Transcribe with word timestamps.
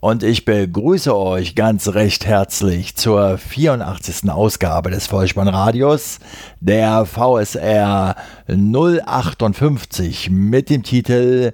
und 0.00 0.22
ich 0.22 0.44
begrüße 0.44 1.16
euch 1.16 1.54
ganz 1.54 1.88
recht 1.88 2.26
herzlich 2.26 2.96
zur 2.96 3.38
84. 3.38 4.30
Ausgabe 4.30 4.90
des 4.90 5.06
Vollspannradios, 5.06 6.18
der 6.60 7.06
VSR 7.06 8.16
058 8.46 10.30
mit 10.30 10.70
dem 10.70 10.82
Titel 10.82 11.52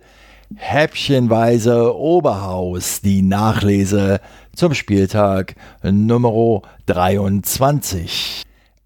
Häppchenweise 0.54 1.96
Oberhaus, 1.96 3.00
die 3.00 3.22
Nachlese 3.22 4.20
zum 4.54 4.74
Spieltag 4.74 5.54
Nummer 5.82 6.62
23. 6.86 8.42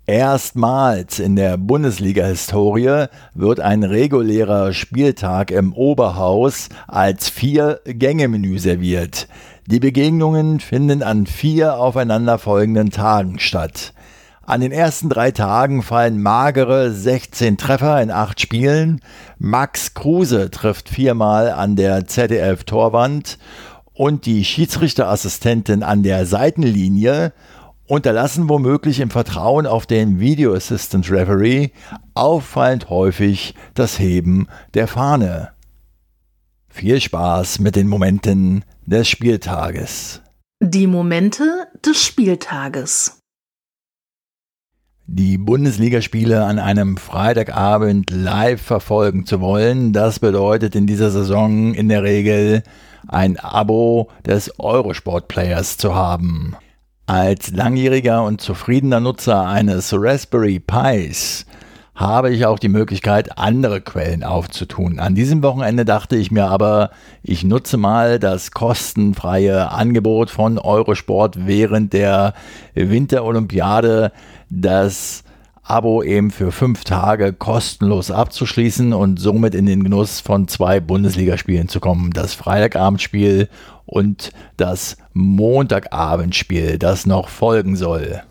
Erstmals 0.09 1.19
in 1.19 1.35
der 1.35 1.57
Bundesliga-Historie 1.57 3.07
wird 3.35 3.59
ein 3.59 3.83
regulärer 3.83 4.73
Spieltag 4.73 5.51
im 5.51 5.73
Oberhaus 5.73 6.69
als 6.87 7.29
Vier-Gänge-Menü 7.29 8.61
serviert. 8.61 9.27
Die 9.67 9.81
Begegnungen 9.81 10.61
finden 10.61 11.03
an 11.03 11.27
vier 11.27 11.79
aufeinanderfolgenden 11.79 12.91
Tagen 12.91 13.41
statt. 13.41 13.95
An 14.43 14.61
den 14.61 14.71
ersten 14.71 15.09
drei 15.09 15.33
Tagen 15.33 15.83
fallen 15.83 16.23
magere 16.23 16.93
16 16.93 17.57
Treffer 17.57 18.01
in 18.01 18.13
acht 18.13 18.41
Spielen. 18.41 19.01
Max 19.41 19.95
Kruse 19.95 20.53
trifft 20.53 20.89
viermal 20.89 21.51
an 21.51 21.75
der 21.75 22.07
ZDF-Torwand 22.07 23.39
und 23.93 24.25
die 24.25 24.45
Schiedsrichterassistentin 24.45 25.83
an 25.83 26.05
der 26.05 26.27
Seitenlinie 26.27 27.33
unterlassen 27.87 28.49
womöglich 28.49 29.01
im 29.01 29.11
Vertrauen 29.11 29.67
auf 29.67 29.87
den 29.87 30.21
Video 30.21 30.55
Assistant 30.55 31.11
Referee 31.11 31.71
auffallend 32.15 32.91
häufig 32.91 33.55
das 33.75 33.99
Heben 33.99 34.49
der 34.75 34.89
Fahne. 34.89 35.53
Viel 36.69 37.01
Spaß 37.01 37.61
mit 37.61 37.77
den 37.77 37.89
Momenten 37.89 38.65
des 38.85 39.09
Spieltages. 39.09 40.21
Die 40.61 40.87
Momente 40.87 41.69
des 41.85 42.03
Spieltages. 42.03 43.21
Die 45.09 45.39
Bundesligaspiele 45.39 46.45
an 46.45 46.59
einem 46.59 46.97
Freitagabend 46.97 48.11
live 48.11 48.61
verfolgen 48.61 49.25
zu 49.25 49.41
wollen, 49.41 49.93
das 49.93 50.19
bedeutet 50.19 50.75
in 50.75 50.89
dieser 50.89 51.11
Saison 51.11 51.75
in 51.75 51.89
der 51.89 52.03
Regel 52.03 52.65
ein 53.07 53.39
Abo 53.39 54.11
des 54.27 54.59
Eurosport-Players 54.59 55.77
zu 55.77 55.95
haben. 55.95 56.57
Als 57.09 57.53
langjähriger 57.53 58.25
und 58.25 58.41
zufriedener 58.41 58.99
Nutzer 58.99 59.47
eines 59.47 59.95
Raspberry 59.97 60.59
Pis 60.59 61.47
habe 61.95 62.35
ich 62.35 62.45
auch 62.47 62.59
die 62.59 62.69
Möglichkeit, 62.69 63.39
andere 63.39 63.81
Quellen 63.81 64.25
aufzutun. 64.25 64.99
An 64.99 65.15
diesem 65.15 65.41
Wochenende 65.45 65.85
dachte 65.85 66.17
ich 66.17 66.33
mir 66.33 66.47
aber, 66.47 66.91
ich 67.23 67.45
nutze 67.45 67.77
mal 67.77 68.19
das 68.19 68.51
kostenfreie 68.51 69.71
Angebot 69.71 70.31
von 70.31 70.59
Eurosport 70.59 71.47
während 71.47 71.93
der 71.93 72.35
Winterolympiade, 72.75 74.11
das 74.51 75.23
Abo 75.69 76.03
eben 76.03 76.31
für 76.31 76.53
fünf 76.53 76.85
Tage 76.85 77.33
kostenlos 77.33 78.13
abzuschließen 78.13 78.93
und 78.93 79.19
somit 79.19 79.55
in 79.55 79.67
den 79.67 79.83
Genuss 79.83 80.21
von 80.21 80.47
zwei 80.47 80.79
Bundesligaspielen 80.79 81.69
zu 81.69 81.81
kommen. 81.81 82.13
Das 82.13 82.35
Freitagabendspiel 82.35 83.49
und 83.85 84.31
das 84.57 84.97
Montagabendspiel, 85.13 86.79
das 86.79 87.05
noch 87.05 87.29
folgen 87.29 87.75
soll. 87.75 88.23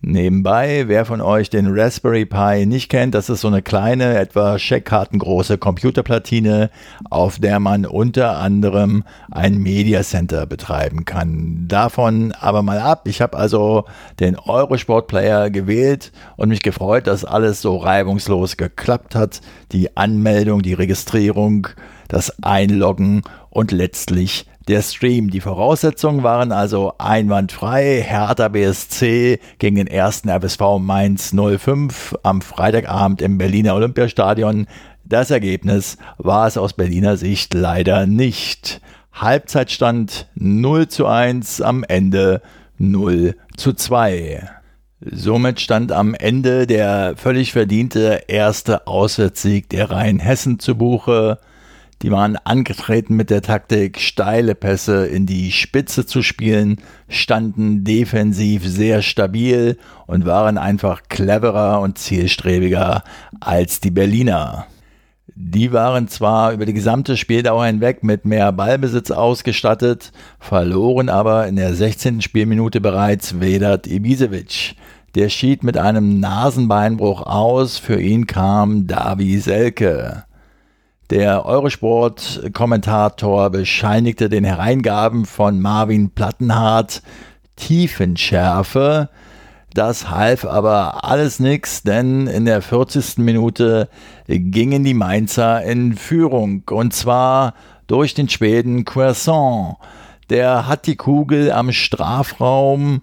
Nebenbei, 0.00 0.84
wer 0.86 1.04
von 1.04 1.20
euch 1.20 1.50
den 1.50 1.66
Raspberry 1.76 2.24
Pi 2.24 2.66
nicht 2.66 2.88
kennt, 2.88 3.16
das 3.16 3.28
ist 3.28 3.40
so 3.40 3.48
eine 3.48 3.62
kleine, 3.62 4.16
etwa 4.16 4.56
Scheckkartengroße 4.56 5.58
Computerplatine, 5.58 6.70
auf 7.10 7.40
der 7.40 7.58
man 7.58 7.84
unter 7.84 8.36
anderem 8.38 9.02
ein 9.28 9.58
Media 9.58 10.04
Center 10.04 10.46
betreiben 10.46 11.04
kann. 11.04 11.64
Davon 11.66 12.30
aber 12.30 12.62
mal 12.62 12.78
ab. 12.78 13.08
Ich 13.08 13.20
habe 13.20 13.36
also 13.36 13.86
den 14.20 14.38
Eurosport 14.38 15.08
Player 15.08 15.50
gewählt 15.50 16.12
und 16.36 16.50
mich 16.50 16.62
gefreut, 16.62 17.08
dass 17.08 17.24
alles 17.24 17.60
so 17.60 17.76
reibungslos 17.76 18.56
geklappt 18.56 19.16
hat. 19.16 19.40
Die 19.72 19.96
Anmeldung, 19.96 20.62
die 20.62 20.74
Registrierung, 20.74 21.66
das 22.08 22.42
Einloggen 22.42 23.22
und 23.50 23.70
letztlich 23.70 24.46
der 24.66 24.82
Stream. 24.82 25.30
Die 25.30 25.40
Voraussetzungen 25.40 26.22
waren 26.22 26.52
also 26.52 26.94
einwandfrei. 26.98 28.02
Hertha 28.06 28.48
BSC 28.48 29.40
gegen 29.58 29.76
den 29.76 29.86
ersten 29.86 30.28
RBSV 30.28 30.78
Mainz 30.78 31.34
05 31.34 32.16
am 32.22 32.42
Freitagabend 32.42 33.22
im 33.22 33.38
Berliner 33.38 33.74
Olympiastadion. 33.74 34.66
Das 35.04 35.30
Ergebnis 35.30 35.96
war 36.18 36.46
es 36.46 36.58
aus 36.58 36.74
Berliner 36.74 37.16
Sicht 37.16 37.54
leider 37.54 38.06
nicht. 38.06 38.80
Halbzeitstand 39.12 40.28
0 40.34 40.88
zu 40.88 41.06
1, 41.06 41.62
am 41.62 41.82
Ende 41.82 42.42
0 42.76 43.34
zu 43.56 43.72
2. 43.72 44.48
Somit 45.00 45.60
stand 45.60 45.92
am 45.92 46.14
Ende 46.14 46.66
der 46.66 47.14
völlig 47.16 47.52
verdiente 47.52 48.24
erste 48.28 48.86
Auswärtssieg 48.86 49.68
der 49.70 49.90
Rheinhessen 49.90 50.58
zu 50.58 50.76
Buche. 50.76 51.38
Die 52.02 52.12
waren 52.12 52.36
angetreten 52.36 53.16
mit 53.16 53.28
der 53.28 53.42
Taktik, 53.42 53.98
steile 53.98 54.54
Pässe 54.54 55.06
in 55.06 55.26
die 55.26 55.50
Spitze 55.50 56.06
zu 56.06 56.22
spielen, 56.22 56.76
standen 57.08 57.82
defensiv 57.82 58.64
sehr 58.64 59.02
stabil 59.02 59.78
und 60.06 60.24
waren 60.24 60.58
einfach 60.58 61.02
cleverer 61.08 61.80
und 61.80 61.98
zielstrebiger 61.98 63.02
als 63.40 63.80
die 63.80 63.90
Berliner. 63.90 64.66
Die 65.34 65.72
waren 65.72 66.08
zwar 66.08 66.52
über 66.52 66.66
die 66.66 66.72
gesamte 66.72 67.16
Spieldauer 67.16 67.66
hinweg 67.66 68.04
mit 68.04 68.24
mehr 68.24 68.52
Ballbesitz 68.52 69.10
ausgestattet, 69.10 70.12
verloren 70.38 71.08
aber 71.08 71.48
in 71.48 71.56
der 71.56 71.74
16. 71.74 72.22
Spielminute 72.22 72.80
bereits 72.80 73.40
Vedat 73.40 73.86
Ibisevic. 73.88 74.76
Der 75.14 75.28
schied 75.28 75.64
mit 75.64 75.76
einem 75.76 76.20
Nasenbeinbruch 76.20 77.22
aus, 77.22 77.78
für 77.78 78.00
ihn 78.00 78.26
kam 78.26 78.86
Davi 78.86 79.38
Selke. 79.38 80.24
Der 81.10 81.46
Eurosport-Kommentator 81.46 83.48
bescheinigte 83.48 84.28
den 84.28 84.44
Hereingaben 84.44 85.24
von 85.24 85.58
Marvin 85.58 86.10
Plattenhardt 86.10 87.02
Tiefenschärfe. 87.56 89.08
Das 89.72 90.10
half 90.10 90.44
aber 90.44 91.04
alles 91.04 91.40
nichts, 91.40 91.82
denn 91.82 92.26
in 92.26 92.44
der 92.44 92.60
40. 92.60 93.16
Minute 93.18 93.88
gingen 94.26 94.84
die 94.84 94.92
Mainzer 94.92 95.62
in 95.62 95.96
Führung 95.96 96.64
und 96.70 96.92
zwar 96.92 97.54
durch 97.86 98.12
den 98.12 98.28
Schweden 98.28 98.84
Querson. 98.84 99.76
Der 100.28 100.66
hat 100.66 100.86
die 100.86 100.96
Kugel 100.96 101.52
am 101.52 101.72
Strafraum, 101.72 103.00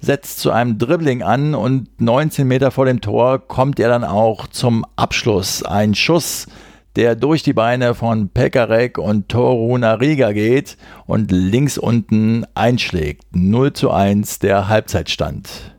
setzt 0.00 0.40
zu 0.40 0.50
einem 0.50 0.78
Dribbling 0.78 1.22
an 1.22 1.54
und 1.54 2.00
19 2.00 2.48
Meter 2.48 2.72
vor 2.72 2.86
dem 2.86 3.00
Tor 3.00 3.38
kommt 3.38 3.78
er 3.78 3.88
dann 3.88 4.02
auch 4.02 4.48
zum 4.48 4.84
Abschluss. 4.96 5.62
Ein 5.62 5.94
Schuss 5.94 6.48
der 6.96 7.14
durch 7.14 7.42
die 7.42 7.52
Beine 7.52 7.94
von 7.94 8.30
Pekarek 8.30 8.98
und 8.98 9.28
Toruna 9.28 9.94
Riga 9.94 10.32
geht 10.32 10.76
und 11.06 11.30
links 11.30 11.78
unten 11.78 12.44
einschlägt. 12.54 13.24
0 13.32 13.74
zu 13.74 13.90
1 13.90 14.38
der 14.38 14.68
Halbzeitstand. 14.68 15.76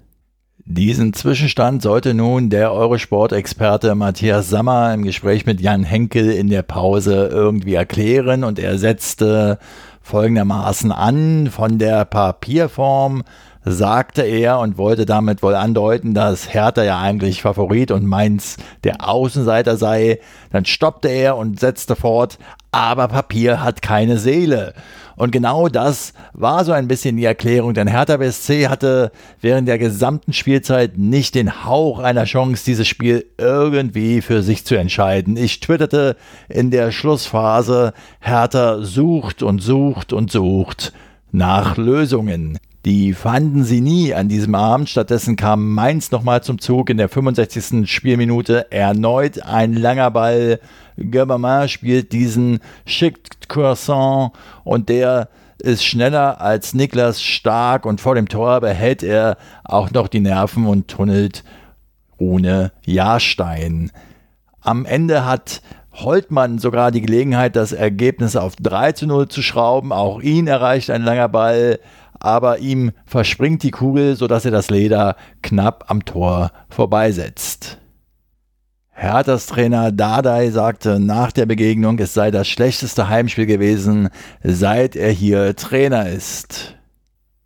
Diesen 0.70 1.14
Zwischenstand 1.14 1.82
sollte 1.82 2.14
nun 2.14 2.50
der 2.50 2.74
Eurosport-Experte 2.74 3.96
Matthias 3.96 4.50
Sammer 4.50 4.94
im 4.94 5.04
Gespräch 5.04 5.46
mit 5.46 5.62
Jan 5.62 5.84
Henkel 5.84 6.30
in 6.30 6.50
der 6.50 6.62
Pause 6.62 7.30
irgendwie 7.32 7.74
erklären 7.74 8.44
und 8.44 8.60
er 8.60 8.78
setzte 8.78 9.60
folgendermaßen 10.02 10.92
an, 10.92 11.50
von 11.50 11.80
der 11.80 12.06
Papierform 12.06 13.24
sagte 13.72 14.24
er 14.24 14.60
und 14.60 14.78
wollte 14.78 15.06
damit 15.06 15.44
wohl 15.44 15.56
andeuten, 15.56 16.14
dass 16.14 16.54
Hertha 16.54 16.84
ja 16.84 17.00
eigentlich 17.00 17.42
Favorit 17.42 17.92
und 17.92 18.06
Mainz 18.06 18.58
der 18.84 19.08
Außenseiter 19.08 19.78
sei. 19.78 20.20
Dann 20.52 20.66
stoppte 20.66 21.08
er 21.08 21.38
und 21.38 21.60
setzte 21.60 21.96
fort, 21.96 22.38
aber 22.72 23.08
Papier 23.08 23.64
hat 23.64 23.82
keine 23.82 24.18
Seele. 24.18 24.74
Und 25.16 25.32
genau 25.32 25.68
das 25.68 26.14
war 26.34 26.64
so 26.64 26.72
ein 26.72 26.88
bisschen 26.88 27.18
die 27.18 27.26
Erklärung, 27.26 27.74
denn 27.74 27.88
Hertha 27.88 28.18
BSC 28.18 28.68
hatte 28.68 29.12
während 29.42 29.68
der 29.68 29.80
gesamten 29.80 30.32
Spielzeit 30.32 30.98
nicht 30.98 31.34
den 31.34 31.66
Hauch 31.66 31.98
einer 31.98 32.26
Chance, 32.26 32.64
dieses 32.66 32.88
Spiel 32.88 33.26
irgendwie 33.40 34.22
für 34.22 34.44
sich 34.44 34.64
zu 34.64 34.76
entscheiden. 34.76 35.36
Ich 35.36 35.60
twitterte 35.60 36.18
in 36.50 36.70
der 36.70 36.92
Schlussphase, 36.92 37.94
Hertha 38.20 38.84
sucht 38.84 39.42
und 39.42 39.60
sucht 39.60 40.14
und 40.14 40.32
sucht 40.32 40.94
nach 41.32 41.78
Lösungen. 41.78 42.60
Die 42.88 43.12
fanden 43.12 43.66
sie 43.66 43.82
nie 43.82 44.14
an 44.14 44.30
diesem 44.30 44.56
Abend. 44.56 44.88
Stattdessen 44.88 45.36
kam 45.36 45.74
Mainz 45.74 46.10
nochmal 46.12 46.42
zum 46.42 46.58
Zug 46.58 46.90
in 46.90 46.96
der 46.96 47.10
65. 47.10 47.86
Spielminute. 47.92 48.72
Erneut 48.72 49.44
ein 49.44 49.74
langer 49.74 50.10
Ball. 50.10 50.62
Gerbermann 50.96 51.68
spielt 51.68 52.14
diesen 52.14 52.62
Schick 52.86 53.50
Croissant 53.50 54.32
und 54.64 54.88
der 54.88 55.28
ist 55.62 55.84
schneller 55.84 56.40
als 56.40 56.74
Niklas 56.74 57.22
stark 57.22 57.86
und 57.86 58.00
vor 58.00 58.16
dem 58.16 58.30
Tor 58.30 58.62
behält 58.62 59.04
er 59.04 59.36
auch 59.66 59.92
noch 59.92 60.08
die 60.08 60.22
Nerven 60.22 60.66
und 60.66 60.88
tunnelt 60.88 61.44
ohne 62.18 62.72
Jahrstein. 62.86 63.92
Am 64.62 64.86
Ende 64.86 65.26
hat 65.26 65.62
Holtmann 65.92 66.60
sogar 66.60 66.92
die 66.92 67.02
Gelegenheit, 67.02 67.56
das 67.56 67.72
Ergebnis 67.72 68.36
auf 68.36 68.56
3 68.56 68.92
zu 68.92 69.08
0 69.08 69.28
zu 69.28 69.42
schrauben. 69.42 69.92
Auch 69.92 70.22
ihn 70.22 70.48
erreicht 70.48 70.90
ein 70.90 71.02
langer 71.02 71.28
Ball, 71.28 71.80
aber 72.20 72.60
ihm 72.60 72.92
verspringt 73.06 73.64
die 73.64 73.72
Kugel, 73.72 74.16
sodass 74.16 74.46
er 74.46 74.52
das 74.52 74.70
Leder 74.70 75.16
knapp 75.42 75.86
am 75.88 76.06
Tor 76.06 76.52
vorbeisetzt. 76.70 77.78
Herthas 78.90 79.46
Trainer 79.46 79.92
Dardai 79.92 80.50
sagte 80.50 81.00
nach 81.00 81.32
der 81.32 81.46
Begegnung, 81.46 82.00
es 82.00 82.16
sei 82.16 82.32
das 82.32 82.48
schlechteste 82.48 83.10
Heimspiel 83.10 83.46
gewesen, 83.46 84.10
seit 84.44 84.96
er 84.96 85.12
hier 85.12 85.56
Trainer 85.56 86.10
ist. 86.10 86.76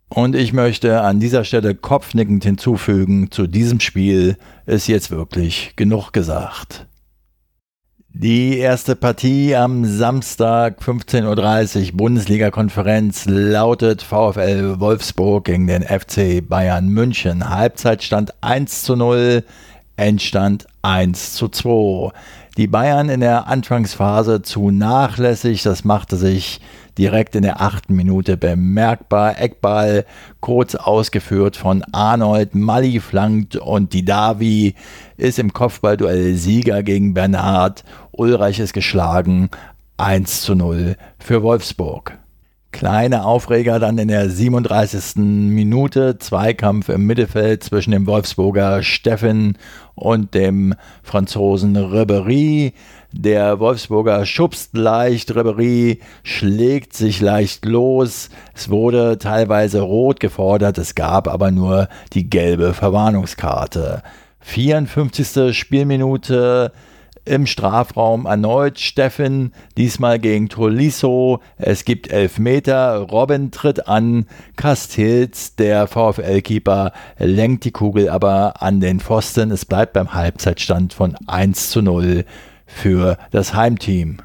Und 0.08 0.34
ich 0.34 0.52
möchte 0.52 1.02
an 1.02 1.20
dieser 1.20 1.44
Stelle 1.44 1.74
kopfnickend 1.74 2.44
hinzufügen, 2.44 3.30
zu 3.30 3.46
diesem 3.46 3.80
Spiel 3.80 4.36
ist 4.64 4.86
jetzt 4.86 5.10
wirklich 5.10 5.74
genug 5.76 6.12
gesagt. 6.12 6.86
Die 8.14 8.58
erste 8.58 8.94
Partie 8.94 9.56
am 9.56 9.86
Samstag 9.86 10.82
15.30 10.82 11.92
Uhr 11.92 11.96
Bundesliga-Konferenz 11.96 13.24
lautet 13.24 14.02
VfL 14.02 14.78
Wolfsburg 14.80 15.46
gegen 15.46 15.66
den 15.66 15.82
FC 15.82 16.46
Bayern 16.46 16.88
München. 16.88 17.48
Halbzeitstand 17.48 18.34
1 18.42 18.82
zu 18.82 18.96
0. 18.96 19.44
Endstand 19.96 20.66
1 20.82 21.34
zu 21.34 21.48
2. 21.48 22.12
Die 22.58 22.66
Bayern 22.66 23.08
in 23.08 23.20
der 23.20 23.46
Anfangsphase 23.46 24.42
zu 24.42 24.70
nachlässig, 24.70 25.62
das 25.62 25.84
machte 25.84 26.16
sich 26.16 26.60
direkt 26.98 27.34
in 27.34 27.42
der 27.42 27.62
achten 27.62 27.94
Minute 27.94 28.36
bemerkbar. 28.36 29.40
Eckball 29.40 30.04
kurz 30.40 30.74
ausgeführt 30.74 31.56
von 31.56 31.82
Arnold, 31.92 32.54
Mali 32.54 33.00
flankt 33.00 33.56
und 33.56 33.94
die 33.94 34.04
Davi 34.04 34.74
ist 35.16 35.38
im 35.38 35.52
Kopfballduell 35.52 36.34
Sieger 36.34 36.82
gegen 36.82 37.14
Bernhard. 37.14 37.84
Ulreich 38.12 38.60
ist 38.60 38.72
geschlagen. 38.72 39.50
1 39.96 40.42
zu 40.42 40.54
0 40.54 40.96
für 41.18 41.42
Wolfsburg. 41.42 42.18
Kleine 42.72 43.26
Aufreger 43.26 43.78
dann 43.78 43.98
in 43.98 44.08
der 44.08 44.30
37. 44.30 45.16
Minute. 45.16 46.18
Zweikampf 46.18 46.88
im 46.88 47.06
Mittelfeld 47.06 47.62
zwischen 47.62 47.90
dem 47.90 48.06
Wolfsburger 48.06 48.82
Steffen 48.82 49.58
und 49.94 50.34
dem 50.34 50.74
Franzosen 51.02 51.76
Ribery. 51.76 52.72
Der 53.12 53.60
Wolfsburger 53.60 54.24
schubst 54.24 54.74
leicht, 54.74 55.36
Ribery 55.36 56.00
schlägt 56.22 56.94
sich 56.94 57.20
leicht 57.20 57.66
los. 57.66 58.30
Es 58.54 58.70
wurde 58.70 59.18
teilweise 59.18 59.82
rot 59.82 60.18
gefordert, 60.18 60.78
es 60.78 60.94
gab 60.94 61.28
aber 61.28 61.50
nur 61.50 61.88
die 62.14 62.30
gelbe 62.30 62.72
Verwarnungskarte. 62.72 64.02
54. 64.40 65.56
Spielminute 65.56 66.72
im 67.24 67.46
Strafraum 67.46 68.26
erneut 68.26 68.80
Steffen, 68.80 69.52
diesmal 69.76 70.18
gegen 70.18 70.48
Tolisso. 70.48 71.40
Es 71.56 71.84
gibt 71.84 72.10
Elfmeter. 72.10 72.96
Robin 72.96 73.50
tritt 73.50 73.86
an. 73.86 74.26
Castells, 74.56 75.54
der 75.56 75.86
VfL-Keeper, 75.86 76.92
lenkt 77.18 77.64
die 77.64 77.70
Kugel 77.70 78.08
aber 78.08 78.62
an 78.62 78.80
den 78.80 79.00
Pfosten. 79.00 79.50
Es 79.50 79.64
bleibt 79.64 79.92
beim 79.92 80.14
Halbzeitstand 80.14 80.92
von 80.92 81.16
1 81.26 81.70
zu 81.70 81.82
0 81.82 82.24
für 82.66 83.18
das 83.30 83.54
Heimteam. 83.54 84.18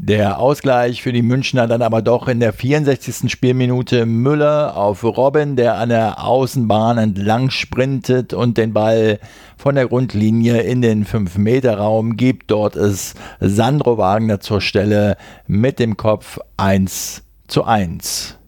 Der 0.00 0.38
Ausgleich 0.38 1.02
für 1.02 1.12
die 1.12 1.22
Münchner 1.22 1.66
dann 1.66 1.82
aber 1.82 2.02
doch 2.02 2.28
in 2.28 2.38
der 2.38 2.52
64. 2.52 3.28
Spielminute 3.28 4.06
Müller 4.06 4.76
auf 4.76 5.02
Robin, 5.02 5.56
der 5.56 5.74
an 5.74 5.88
der 5.88 6.24
Außenbahn 6.24 6.98
entlang 6.98 7.50
sprintet 7.50 8.32
und 8.32 8.58
den 8.58 8.72
Ball 8.72 9.18
von 9.56 9.74
der 9.74 9.88
Grundlinie 9.88 10.60
in 10.60 10.82
den 10.82 11.04
5-Meter-Raum 11.04 12.16
gibt. 12.16 12.52
Dort 12.52 12.76
ist 12.76 13.16
Sandro 13.40 13.98
Wagner 13.98 14.38
zur 14.38 14.60
Stelle 14.60 15.16
mit 15.48 15.80
dem 15.80 15.96
Kopf 15.96 16.38
1 16.58 17.24
zu 17.48 17.64
1. 17.64 18.38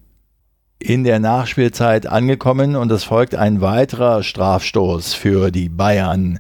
In 0.79 1.03
der 1.03 1.19
Nachspielzeit 1.19 2.07
angekommen 2.07 2.77
und 2.77 2.93
es 2.93 3.03
folgt 3.03 3.35
ein 3.35 3.61
weiterer 3.61 4.23
Strafstoß 4.23 5.15
für 5.15 5.51
die 5.51 5.69
Bayern. 5.69 6.39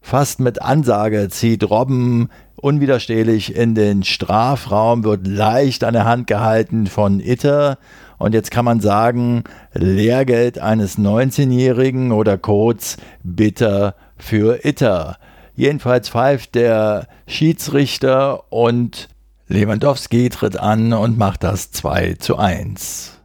Fast 0.00 0.40
mit 0.40 0.62
Ansage 0.62 1.28
zieht 1.28 1.68
Robben 1.68 2.28
unwiderstehlich 2.56 3.54
in 3.54 3.74
den 3.74 4.02
Strafraum, 4.02 5.04
wird 5.04 5.26
leicht 5.26 5.84
an 5.84 5.94
der 5.94 6.04
Hand 6.04 6.26
gehalten 6.26 6.86
von 6.86 7.20
Itter. 7.20 7.78
Und 8.18 8.34
jetzt 8.34 8.50
kann 8.50 8.64
man 8.64 8.80
sagen, 8.80 9.44
Lehrgeld 9.74 10.58
eines 10.58 10.98
19-Jährigen 10.98 12.10
oder 12.12 12.36
kurz 12.36 12.96
bitter 13.22 13.94
für 14.16 14.64
Itter. 14.64 15.18
Jedenfalls 15.54 16.08
pfeift 16.08 16.54
der 16.54 17.06
Schiedsrichter 17.26 18.52
und 18.52 19.08
Lewandowski 19.48 20.28
tritt 20.28 20.58
an 20.58 20.92
und 20.92 21.16
macht 21.18 21.42
das 21.42 21.70
2 21.72 22.14
zu 22.14 22.36
1. 22.36 23.17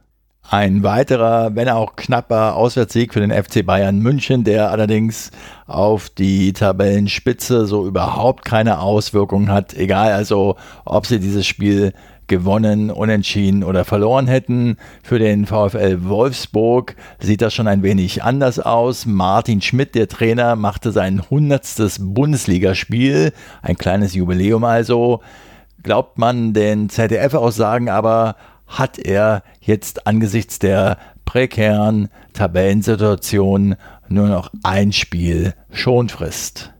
Ein 0.50 0.82
weiterer, 0.82 1.56
wenn 1.56 1.70
auch 1.70 1.96
knapper 1.96 2.54
Auswärtssieg 2.54 3.14
für 3.14 3.20
den 3.20 3.32
FC 3.32 3.64
Bayern 3.64 3.98
München, 4.00 4.44
der 4.44 4.70
allerdings 4.70 5.30
auf 5.66 6.10
die 6.10 6.52
Tabellenspitze 6.52 7.66
so 7.66 7.86
überhaupt 7.86 8.44
keine 8.44 8.80
Auswirkungen 8.80 9.50
hat. 9.50 9.72
Egal 9.72 10.12
also, 10.12 10.56
ob 10.84 11.06
sie 11.06 11.18
dieses 11.18 11.46
Spiel 11.46 11.94
gewonnen, 12.26 12.90
unentschieden 12.90 13.64
oder 13.64 13.84
verloren 13.84 14.26
hätten. 14.26 14.76
Für 15.02 15.18
den 15.18 15.46
VfL 15.46 16.04
Wolfsburg 16.04 16.96
sieht 17.18 17.42
das 17.42 17.54
schon 17.54 17.68
ein 17.68 17.82
wenig 17.82 18.22
anders 18.22 18.58
aus. 18.58 19.06
Martin 19.06 19.60
Schmidt, 19.60 19.94
der 19.94 20.08
Trainer, 20.08 20.56
machte 20.56 20.92
sein 20.92 21.22
hundertstes 21.30 21.98
Bundesligaspiel, 22.00 23.32
ein 23.62 23.76
kleines 23.76 24.14
Jubiläum 24.14 24.64
also. 24.64 25.20
Glaubt 25.82 26.18
man 26.18 26.54
den 26.54 26.88
ZDF-Aussagen 26.88 27.90
aber, 27.90 28.36
hat 28.78 28.98
er 28.98 29.42
jetzt 29.60 30.06
angesichts 30.06 30.58
der 30.58 30.98
prekären 31.24 32.08
Tabellensituation 32.32 33.76
nur 34.08 34.28
noch 34.28 34.50
ein 34.62 34.92
Spiel 34.92 35.54
Schonfrist. 35.70 36.72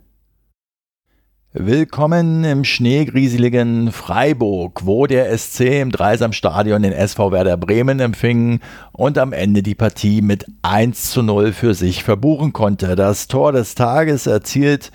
Willkommen 1.52 2.42
im 2.42 2.64
schneegrieseligen 2.64 3.92
Freiburg, 3.92 4.86
wo 4.86 5.06
der 5.06 5.36
SC 5.38 5.82
im 5.82 5.92
Dreisamstadion 5.92 6.82
den 6.82 6.92
SV 6.92 7.30
Werder 7.30 7.56
Bremen 7.56 8.00
empfing 8.00 8.58
und 8.90 9.18
am 9.18 9.32
Ende 9.32 9.62
die 9.62 9.76
Partie 9.76 10.20
mit 10.20 10.46
1 10.62 11.12
zu 11.12 11.22
0 11.22 11.52
für 11.52 11.74
sich 11.74 12.02
verbuchen 12.02 12.52
konnte. 12.52 12.96
Das 12.96 13.28
Tor 13.28 13.52
des 13.52 13.76
Tages 13.76 14.26
erzielt 14.26 14.90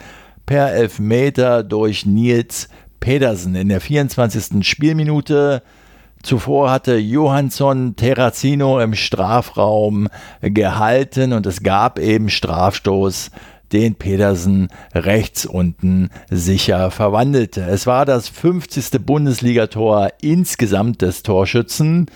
per 0.45 0.73
Elfmeter 0.73 1.63
durch 1.63 2.05
Nils 2.05 2.67
Pedersen 2.99 3.55
in 3.55 3.69
der 3.69 3.79
24. 3.79 4.67
Spielminute. 4.67 5.63
Zuvor 6.21 6.69
hatte 6.69 6.97
Johansson 6.97 7.95
Terrazino 7.95 8.79
im 8.79 8.93
Strafraum 8.93 10.09
gehalten 10.41 11.33
und 11.33 11.45
es 11.45 11.63
gab 11.63 11.97
eben 11.97 12.29
Strafstoß, 12.29 13.31
den 13.71 13.95
Pedersen 13.95 14.69
rechts 14.93 15.45
unten 15.45 16.09
sicher 16.29 16.91
verwandelte. 16.91 17.61
Es 17.61 17.87
war 17.87 18.05
das 18.05 18.27
50. 18.27 19.05
Bundesligator 19.05 20.09
insgesamt 20.21 21.01
des 21.01 21.23
Torschützen. 21.23 22.07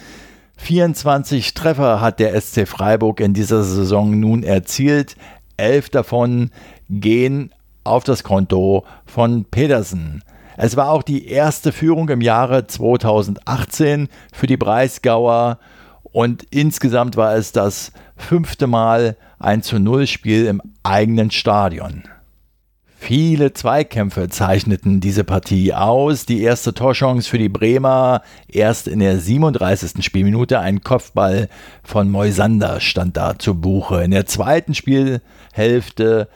24 0.57 1.53
Treffer 1.53 2.01
hat 2.01 2.19
der 2.19 2.39
SC 2.39 2.67
Freiburg 2.67 3.19
in 3.19 3.33
dieser 3.33 3.63
Saison 3.63 4.19
nun 4.19 4.43
erzielt. 4.43 5.15
Elf 5.57 5.89
davon 5.89 6.49
gehen 6.89 7.51
auf 7.83 8.03
das 8.03 8.23
Konto 8.23 8.83
von 9.05 9.45
Pedersen. 9.45 10.23
Es 10.57 10.75
war 10.77 10.89
auch 10.89 11.03
die 11.03 11.27
erste 11.27 11.71
Führung 11.71 12.09
im 12.09 12.21
Jahre 12.21 12.67
2018 12.67 14.09
für 14.31 14.47
die 14.47 14.57
Breisgauer 14.57 15.59
und 16.03 16.43
insgesamt 16.51 17.17
war 17.17 17.35
es 17.35 17.51
das 17.51 17.91
fünfte 18.15 18.67
Mal 18.67 19.17
ein 19.39 19.63
zu 19.63 19.79
Null 19.79 20.07
Spiel 20.07 20.45
im 20.45 20.61
eigenen 20.83 21.31
Stadion. 21.31 22.03
Viele 23.03 23.51
Zweikämpfe 23.51 24.29
zeichneten 24.29 25.01
diese 25.01 25.25
Partie 25.25 25.73
aus. 25.73 26.25
Die 26.25 26.41
erste 26.41 26.73
Torchance 26.73 27.29
für 27.29 27.37
die 27.37 27.49
Bremer 27.49 28.21
erst 28.47 28.87
in 28.87 28.99
der 28.99 29.19
37. 29.19 30.05
Spielminute. 30.05 30.59
Ein 30.59 30.83
Kopfball 30.83 31.49
von 31.83 32.09
Moisander 32.09 32.79
stand 32.79 33.17
da 33.17 33.37
zu 33.37 33.59
Buche. 33.59 34.03
In 34.03 34.11
der 34.11 34.25
zweiten 34.25 34.73
Spielhälfte 34.73 36.29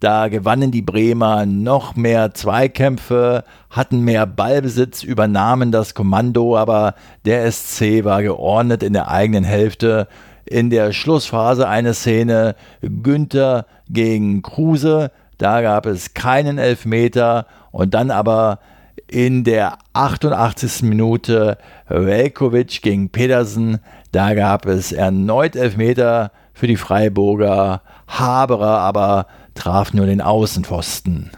da 0.00 0.28
gewannen 0.28 0.70
die 0.70 0.82
Bremer 0.82 1.44
noch 1.44 1.96
mehr 1.96 2.32
Zweikämpfe, 2.32 3.44
hatten 3.70 4.00
mehr 4.00 4.26
Ballbesitz, 4.26 5.02
übernahmen 5.02 5.72
das 5.72 5.94
Kommando, 5.94 6.56
aber 6.56 6.94
der 7.24 7.50
SC 7.50 8.04
war 8.04 8.22
geordnet 8.22 8.82
in 8.82 8.92
der 8.92 9.08
eigenen 9.08 9.44
Hälfte. 9.44 10.08
in 10.50 10.70
der 10.70 10.94
Schlussphase 10.94 11.68
eine 11.68 11.92
Szene 11.92 12.54
Günther 12.80 13.66
gegen 13.90 14.40
Kruse. 14.40 15.10
Da 15.36 15.60
gab 15.60 15.84
es 15.84 16.14
keinen 16.14 16.56
Elfmeter 16.56 17.46
und 17.70 17.92
dann 17.92 18.10
aber 18.10 18.58
in 19.06 19.44
der 19.44 19.78
88. 19.92 20.82
Minute 20.82 21.58
Velkovic 21.88 22.82
gegen 22.82 23.10
Pedersen. 23.10 23.78
Da 24.12 24.34
gab 24.34 24.66
es 24.66 24.92
erneut 24.92 25.54
Elfmeter 25.54 26.30
für 26.54 26.66
die 26.66 26.76
Freiburger. 26.76 27.82
Haberer 28.06 28.78
aber 28.78 29.26
traf 29.58 29.92
nur 29.92 30.06
den 30.06 30.20
Außenpfosten. 30.20 31.32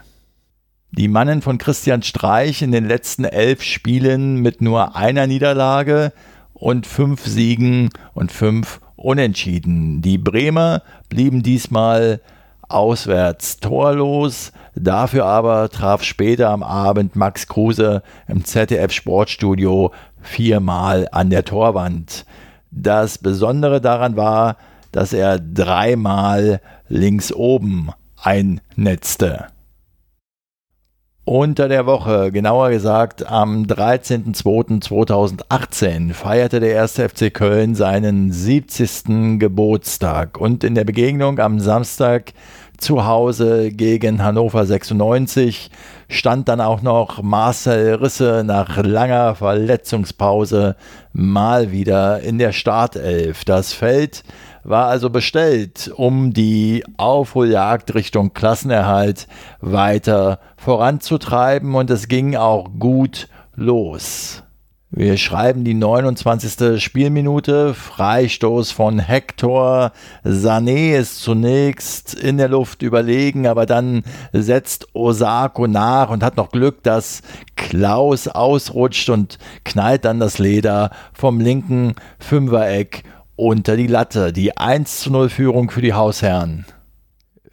Die 0.91 1.07
Mannen 1.07 1.41
von 1.41 1.57
Christian 1.57 2.03
Streich 2.03 2.61
in 2.61 2.71
den 2.71 2.85
letzten 2.85 3.23
elf 3.23 3.63
Spielen 3.63 4.35
mit 4.37 4.61
nur 4.61 4.95
einer 4.95 5.25
Niederlage 5.25 6.13
und 6.53 6.85
fünf 6.85 7.25
Siegen 7.25 7.89
und 8.13 8.31
fünf 8.31 8.79
Unentschieden. 8.95 10.03
Die 10.03 10.19
Bremer 10.19 10.83
blieben 11.09 11.41
diesmal 11.41 12.21
auswärts 12.69 13.57
torlos. 13.59 14.51
Dafür 14.75 15.25
aber 15.25 15.69
traf 15.69 16.03
später 16.03 16.49
am 16.49 16.61
Abend 16.61 17.15
Max 17.15 17.47
Kruse 17.47 18.03
im 18.27 18.45
ZDF 18.45 18.91
Sportstudio 18.91 19.91
viermal 20.21 21.07
an 21.11 21.31
der 21.31 21.43
Torwand. 21.43 22.25
Das 22.69 23.17
Besondere 23.17 23.81
daran 23.81 24.15
war, 24.15 24.57
dass 24.91 25.11
er 25.11 25.39
dreimal 25.39 26.61
links 26.87 27.33
oben 27.33 27.89
einnetzte. 28.21 29.47
Unter 31.23 31.67
der 31.67 31.85
Woche, 31.85 32.31
genauer 32.31 32.71
gesagt 32.71 33.29
am 33.29 33.61
13.02.2018, 33.63 36.13
feierte 36.13 36.59
der 36.59 36.81
1. 36.81 36.93
FC 36.93 37.31
Köln 37.31 37.75
seinen 37.75 38.31
70. 38.31 39.39
Geburtstag 39.39 40.39
und 40.39 40.63
in 40.63 40.73
der 40.73 40.83
Begegnung 40.83 41.37
am 41.39 41.59
Samstag 41.59 42.33
zu 42.81 43.05
Hause 43.05 43.71
gegen 43.71 44.23
Hannover 44.23 44.65
96 44.65 45.69
stand 46.09 46.49
dann 46.49 46.59
auch 46.59 46.81
noch 46.81 47.21
Marcel 47.21 47.93
Risse 47.93 48.43
nach 48.43 48.83
langer 48.83 49.35
Verletzungspause 49.35 50.75
mal 51.13 51.71
wieder 51.71 52.21
in 52.21 52.39
der 52.39 52.51
Startelf. 52.51 53.45
Das 53.45 53.73
Feld 53.73 54.23
war 54.63 54.87
also 54.87 55.09
bestellt, 55.09 55.91
um 55.95 56.33
die 56.33 56.83
Aufholjagd 56.97 57.93
Richtung 57.93 58.33
Klassenerhalt 58.33 59.27
weiter 59.59 60.39
voranzutreiben 60.57 61.75
und 61.75 61.89
es 61.89 62.07
ging 62.07 62.35
auch 62.35 62.69
gut 62.79 63.27
los. 63.55 64.43
Wir 64.93 65.15
schreiben 65.15 65.63
die 65.63 65.73
29. 65.73 66.83
Spielminute. 66.83 67.73
Freistoß 67.73 68.71
von 68.71 68.99
Hector. 68.99 69.93
Sané 70.25 70.97
ist 70.97 71.21
zunächst 71.21 72.13
in 72.13 72.37
der 72.37 72.49
Luft 72.49 72.81
überlegen, 72.81 73.47
aber 73.47 73.65
dann 73.65 74.03
setzt 74.33 74.93
Osako 74.93 75.67
nach 75.67 76.09
und 76.09 76.23
hat 76.23 76.35
noch 76.35 76.51
Glück, 76.51 76.83
dass 76.83 77.21
Klaus 77.55 78.27
ausrutscht 78.27 79.09
und 79.09 79.37
knallt 79.63 80.03
dann 80.03 80.19
das 80.19 80.39
Leder 80.39 80.91
vom 81.13 81.39
linken 81.39 81.95
Fünfereck 82.19 83.05
unter 83.41 83.75
die 83.75 83.87
Latte. 83.87 84.31
Die 84.31 84.55
1 84.55 84.99
zu 84.99 85.11
0 85.11 85.29
Führung 85.29 85.71
für 85.71 85.81
die 85.81 85.95
Hausherren. 85.95 86.67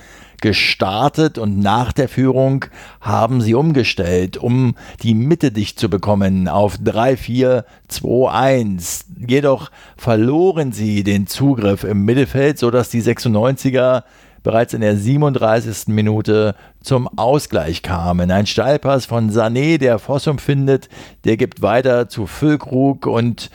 gestartet 0.41 1.38
und 1.38 1.60
nach 1.60 1.94
der 1.94 2.10
Führung 2.10 2.65
haben 3.00 3.39
sie 3.39 3.53
umgestellt, 3.55 4.36
um 4.36 4.75
die 5.01 5.15
Mitte 5.15 5.53
dicht 5.53 5.79
zu 5.79 5.89
bekommen 5.89 6.50
auf 6.50 6.75
3-4-2-1. 6.75 9.05
Jedoch 9.25 9.72
verloren 9.96 10.74
sie 10.74 11.05
den 11.05 11.27
Zugriff 11.27 11.86
im 11.86 12.03
Mittelfeld, 12.03 12.60
sodass 12.60 12.89
die 12.89 13.01
96er 13.01 14.03
bereits 14.45 14.75
in 14.75 14.81
der 14.81 14.95
37. 14.95 15.87
Minute 15.87 16.55
zum 16.79 17.09
Ausgleich 17.17 17.81
kamen. 17.81 18.29
Ein 18.29 18.45
Steilpass 18.45 19.07
von 19.07 19.31
Sané, 19.31 19.79
der 19.79 19.97
Fossum 19.97 20.37
findet, 20.37 20.87
der 21.25 21.35
gibt 21.35 21.63
weiter 21.63 22.07
zu 22.09 22.27
Füllkrug 22.27 23.07
und 23.07 23.49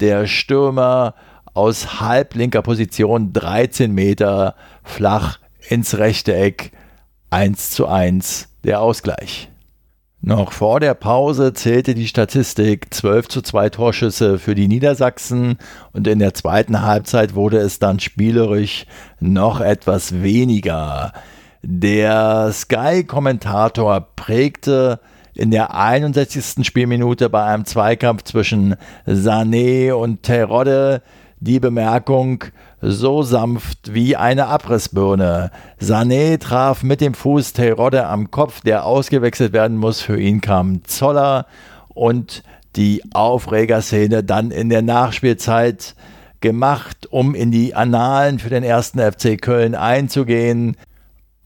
der 0.00 0.26
Stürmer 0.26 1.14
aus 1.54 2.00
halblinker 2.00 2.60
Position 2.60 3.32
13 3.32 3.90
Meter 3.90 4.54
flach 4.82 5.38
ins 5.66 5.96
rechte 5.96 6.36
Eck 6.36 6.72
1 7.30 7.70
zu 7.70 7.88
1 7.88 8.50
der 8.64 8.82
Ausgleich. 8.82 9.48
Noch 10.26 10.52
vor 10.52 10.80
der 10.80 10.94
Pause 10.94 11.52
zählte 11.52 11.94
die 11.94 12.06
Statistik 12.06 12.94
12 12.94 13.28
zu 13.28 13.42
2 13.42 13.68
Torschüsse 13.68 14.38
für 14.38 14.54
die 14.54 14.68
Niedersachsen 14.68 15.58
und 15.92 16.06
in 16.06 16.18
der 16.18 16.32
zweiten 16.32 16.80
Halbzeit 16.80 17.34
wurde 17.34 17.58
es 17.58 17.78
dann 17.78 18.00
spielerisch 18.00 18.86
noch 19.20 19.60
etwas 19.60 20.22
weniger. 20.22 21.12
Der 21.62 22.50
Sky-Kommentator 22.54 24.00
prägte 24.16 24.98
in 25.34 25.50
der 25.50 25.74
61. 25.74 26.66
Spielminute 26.66 27.28
bei 27.28 27.44
einem 27.44 27.66
Zweikampf 27.66 28.22
zwischen 28.22 28.76
Sané 29.06 29.92
und 29.92 30.22
Terodde 30.22 31.02
die 31.44 31.60
Bemerkung, 31.60 32.44
so 32.80 33.22
sanft 33.22 33.94
wie 33.94 34.16
eine 34.16 34.46
Abrissbirne. 34.46 35.50
Sané 35.80 36.38
traf 36.38 36.82
mit 36.82 37.00
dem 37.00 37.14
Fuß 37.14 37.52
Terodde 37.52 38.06
am 38.06 38.30
Kopf, 38.30 38.60
der 38.62 38.84
ausgewechselt 38.84 39.52
werden 39.52 39.76
muss. 39.76 40.00
Für 40.00 40.18
ihn 40.18 40.40
kam 40.40 40.84
Zoller 40.84 41.46
und 41.88 42.42
die 42.76 43.02
Aufregerszene 43.12 44.24
dann 44.24 44.50
in 44.50 44.68
der 44.68 44.82
Nachspielzeit 44.82 45.94
gemacht, 46.40 47.06
um 47.10 47.34
in 47.34 47.50
die 47.50 47.74
Annalen 47.74 48.38
für 48.38 48.50
den 48.50 48.64
ersten 48.64 48.98
FC 48.98 49.40
Köln 49.40 49.74
einzugehen. 49.74 50.76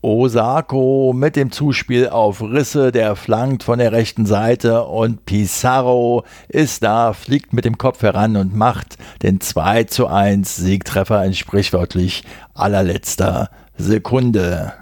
Osako 0.00 1.12
mit 1.12 1.34
dem 1.34 1.50
Zuspiel 1.50 2.08
auf 2.08 2.40
Risse, 2.40 2.92
der 2.92 3.16
flankt 3.16 3.64
von 3.64 3.80
der 3.80 3.90
rechten 3.90 4.26
Seite 4.26 4.84
und 4.84 5.24
Pizarro 5.26 6.24
ist 6.48 6.84
da, 6.84 7.12
fliegt 7.12 7.52
mit 7.52 7.64
dem 7.64 7.78
Kopf 7.78 8.02
heran 8.02 8.36
und 8.36 8.54
macht 8.54 8.96
den 9.22 9.40
2 9.40 9.84
zu 9.84 10.06
1 10.06 10.54
Siegtreffer 10.54 11.24
in 11.24 11.34
sprichwörtlich 11.34 12.22
allerletzter 12.54 13.50
Sekunde. 13.76 14.72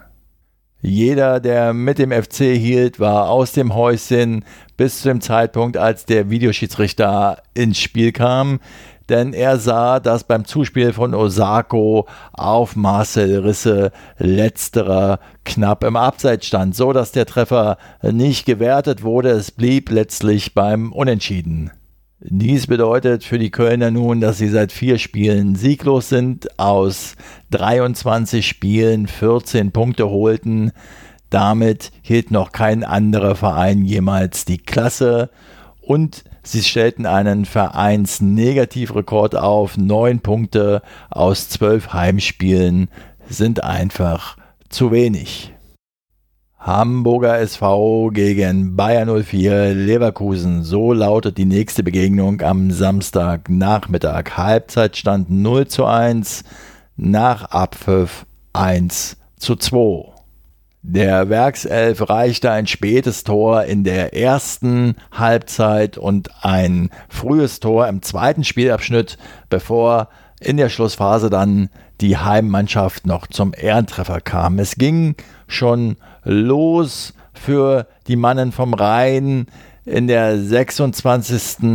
Jeder, 0.82 1.40
der 1.40 1.72
mit 1.72 1.98
dem 1.98 2.12
FC 2.12 2.54
hielt, 2.54 3.00
war 3.00 3.30
aus 3.30 3.52
dem 3.52 3.74
Häuschen 3.74 4.44
bis 4.76 5.00
zu 5.00 5.08
dem 5.08 5.22
Zeitpunkt, 5.22 5.78
als 5.78 6.04
der 6.04 6.28
Videoschiedsrichter 6.28 7.38
ins 7.54 7.78
Spiel 7.78 8.12
kam 8.12 8.60
denn 9.08 9.32
er 9.32 9.58
sah, 9.58 10.00
dass 10.00 10.24
beim 10.24 10.44
Zuspiel 10.44 10.92
von 10.92 11.14
Osako 11.14 12.06
auf 12.32 12.76
Marcel 12.76 13.40
Risse 13.40 13.92
letzterer 14.18 15.20
knapp 15.44 15.84
im 15.84 15.96
Abseits 15.96 16.46
stand, 16.46 16.74
so 16.74 16.92
dass 16.92 17.12
der 17.12 17.26
Treffer 17.26 17.78
nicht 18.02 18.46
gewertet 18.46 19.02
wurde. 19.02 19.30
Es 19.30 19.50
blieb 19.50 19.90
letztlich 19.90 20.54
beim 20.54 20.92
Unentschieden. 20.92 21.70
Dies 22.20 22.66
bedeutet 22.66 23.24
für 23.24 23.38
die 23.38 23.50
Kölner 23.50 23.90
nun, 23.90 24.20
dass 24.20 24.38
sie 24.38 24.48
seit 24.48 24.72
vier 24.72 24.98
Spielen 24.98 25.54
sieglos 25.54 26.08
sind, 26.08 26.58
aus 26.58 27.14
23 27.50 28.46
Spielen 28.46 29.06
14 29.06 29.70
Punkte 29.70 30.08
holten. 30.08 30.72
Damit 31.30 31.92
hielt 32.02 32.30
noch 32.30 32.52
kein 32.52 32.84
anderer 32.84 33.34
Verein 33.34 33.84
jemals 33.84 34.44
die 34.44 34.58
Klasse 34.58 35.30
und 35.82 36.24
Sie 36.46 36.62
stellten 36.62 37.06
einen 37.06 37.44
Vereinsnegativrekord 37.44 39.34
auf. 39.34 39.76
Neun 39.76 40.20
Punkte 40.20 40.80
aus 41.10 41.48
zwölf 41.48 41.92
Heimspielen 41.92 42.88
sind 43.28 43.64
einfach 43.64 44.36
zu 44.68 44.92
wenig. 44.92 45.52
Hamburger 46.56 47.40
SV 47.40 48.10
gegen 48.12 48.76
Bayern 48.76 49.24
04 49.24 49.74
Leverkusen. 49.74 50.62
So 50.62 50.92
lautet 50.92 51.36
die 51.36 51.46
nächste 51.46 51.82
Begegnung 51.82 52.40
am 52.42 52.70
Samstagnachmittag. 52.70 54.36
Halbzeitstand 54.36 55.28
0 55.28 55.66
zu 55.66 55.84
1, 55.84 56.44
nach 56.94 57.46
Abpfiff 57.46 58.24
1 58.52 59.16
zu 59.36 59.56
2. 59.56 60.15
Der 60.88 61.28
Werkself 61.28 62.08
reichte 62.08 62.52
ein 62.52 62.68
spätes 62.68 63.24
Tor 63.24 63.64
in 63.64 63.82
der 63.82 64.14
ersten 64.14 64.94
Halbzeit 65.10 65.98
und 65.98 66.30
ein 66.42 66.90
frühes 67.08 67.58
Tor 67.58 67.88
im 67.88 68.02
zweiten 68.02 68.44
Spielabschnitt, 68.44 69.18
bevor 69.48 70.08
in 70.38 70.56
der 70.56 70.68
Schlussphase 70.68 71.28
dann 71.28 71.70
die 72.00 72.18
Heimmannschaft 72.18 73.04
noch 73.04 73.26
zum 73.26 73.52
Ehrentreffer 73.52 74.20
kam. 74.20 74.60
Es 74.60 74.76
ging 74.76 75.16
schon 75.48 75.96
los 76.22 77.14
für 77.34 77.88
die 78.06 78.16
Mannen 78.16 78.52
vom 78.52 78.72
Rhein 78.72 79.48
in 79.86 80.06
der 80.06 80.38
26. 80.38 81.68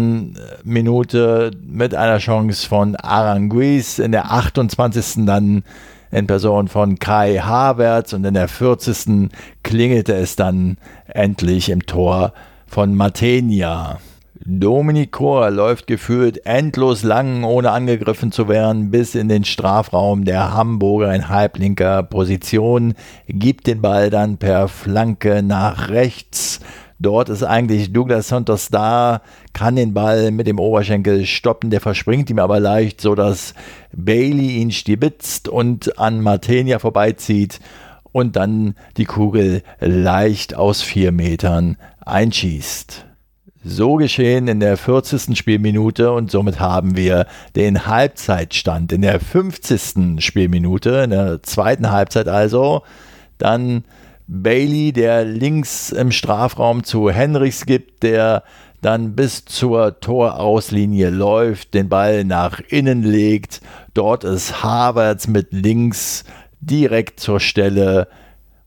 Minute 0.64 1.52
mit 1.62 1.94
einer 1.96 2.20
Chance 2.20 2.66
von 2.66 2.96
Aranguiz, 2.96 4.00
in 4.00 4.14
der 4.14 4.32
28. 4.32 5.26
dann 5.26 5.64
in 6.12 6.28
Person 6.28 6.68
von 6.68 7.00
Kai 7.00 7.38
Havertz 7.38 8.14
und 8.14 8.26
in 8.26 8.34
der 8.34 8.48
40. 8.48 9.30
klingelte 9.64 10.14
es 10.14 10.36
dann 10.36 10.78
endlich 11.08 11.70
im 11.70 11.86
Tor 11.86 12.34
von 12.68 12.96
Matenia. 12.96 14.00
Dominik 14.44 15.12
Kor 15.12 15.52
läuft 15.52 15.86
gefühlt 15.86 16.46
endlos 16.48 17.04
lang, 17.04 17.44
ohne 17.44 17.72
angegriffen 17.72 18.32
zu 18.32 18.48
werden, 18.48 18.90
bis 18.90 19.14
in 19.14 19.30
den 19.30 19.46
Strafraum 19.46 20.26
der 20.26 20.54
Hamburger 20.54 21.14
in 21.14 21.30
halblinker 21.30 22.02
Position, 22.02 22.96
gibt 23.28 23.68
den 23.68 23.82
Ball 23.82 24.10
dann 24.10 24.38
per 24.38 24.68
Flanke 24.68 25.44
nach 25.44 25.90
rechts. 25.90 26.60
Dort 27.02 27.30
ist 27.30 27.42
eigentlich 27.42 27.92
Douglas 27.94 28.28
Santos 28.28 28.70
da, 28.70 29.22
kann 29.54 29.76
den 29.76 29.96
Ball 29.96 30.30
mit 30.30 30.46
dem 30.46 30.60
Oberschenkel 30.60 31.26
stoppen, 31.26 31.72
der 31.72 31.82
verspringt 31.82 32.30
ihm 32.30 32.38
aber 32.38 32.60
leicht, 32.60 33.02
so 33.02 33.16
dass 33.16 33.56
Bailey 33.92 34.58
ihn 34.58 34.70
stibitzt 34.70 35.48
und 35.48 35.98
an 35.98 36.22
Martenia 36.22 36.78
vorbeizieht 36.78 37.60
und 38.12 38.36
dann 38.36 38.76
die 38.98 39.06
Kugel 39.06 39.64
leicht 39.80 40.54
aus 40.54 40.84
vier 40.84 41.12
Metern 41.12 41.78
einschießt. 42.06 43.06
So 43.64 43.96
geschehen 43.96 44.48
in 44.48 44.60
der 44.60 44.78
40. 44.78 45.36
Spielminute 45.36 46.12
und 46.12 46.30
somit 46.30 46.60
haben 46.60 46.96
wir 46.96 47.26
den 47.56 47.88
Halbzeitstand 47.88 48.92
in 48.92 49.02
der 49.02 49.20
50. 49.20 50.24
Spielminute, 50.24 50.90
in 51.04 51.10
der 51.10 51.42
zweiten 51.42 51.90
Halbzeit 51.90 52.28
also. 52.28 52.84
Dann 53.40 53.86
Bailey, 54.34 54.94
der 54.94 55.26
links 55.26 55.92
im 55.92 56.14
Strafraum 56.14 56.86
zu 56.86 57.10
Henrichs 57.10 57.66
gibt, 57.66 58.02
der 58.02 58.44
dann 58.82 59.14
bis 59.14 59.44
zur 59.44 60.00
Torauslinie 60.00 61.10
läuft, 61.10 61.74
den 61.74 61.90
Ball 61.90 62.24
nach 62.24 62.62
innen 62.70 63.04
legt. 63.04 63.60
Dort 63.94 64.24
ist 64.24 64.64
Havertz 64.64 65.28
mit 65.28 65.50
links 65.52 66.24
direkt 66.62 67.20
zur 67.20 67.42
Stelle 67.42 68.08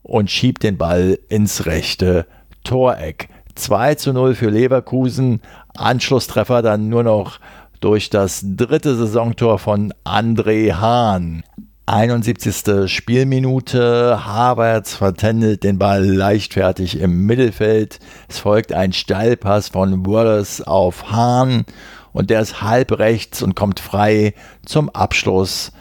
und 0.03 0.31
schiebt 0.31 0.65
den 0.65 0.77
Ball 0.77 1.19
ins 1.31 1.65
rechte 1.65 2.27
Toreck. 2.63 3.31
2 3.55 3.95
zu 3.95 4.13
0 4.13 4.35
für 4.35 4.51
Leverkusen. 4.51 5.41
Anschlusstreffer 5.75 6.61
dann 6.61 6.91
nur 6.91 7.05
noch 7.05 7.41
durch 7.81 8.11
das 8.11 8.43
dritte 8.45 8.97
Saisontor 8.97 9.59
von 9.59 9.95
André 10.05 10.75
Hahn. 10.75 11.43
71. 11.87 12.91
Spielminute. 12.91 14.25
Havertz 14.25 14.95
vertändelt 14.95 15.65
den 15.65 15.79
Ball 15.79 16.03
leichtfertig 16.03 16.99
im 16.99 17.27
Mittelfeld. 17.27 17.99
Es 18.27 18.39
folgt 18.39 18.73
ein 18.73 18.95
Steilpass 18.95 19.69
von 19.69 20.07
Wallace 20.07 20.63
auf 20.63 21.11
Hahn 21.11 21.67
und 22.13 22.31
der 22.31 22.41
ist 22.41 22.63
halb 22.63 22.99
rechts 22.99 23.43
und 23.43 23.55
kommt 23.55 23.81
frei 23.81 24.33
zum 24.65 24.89
Abschluss 24.89 25.73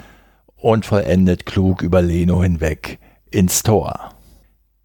und 0.57 0.85
vollendet 0.85 1.45
klug 1.45 1.81
über 1.81 2.01
Leno 2.01 2.43
hinweg 2.43 2.99
ins 3.31 3.63
Tor. 3.63 4.12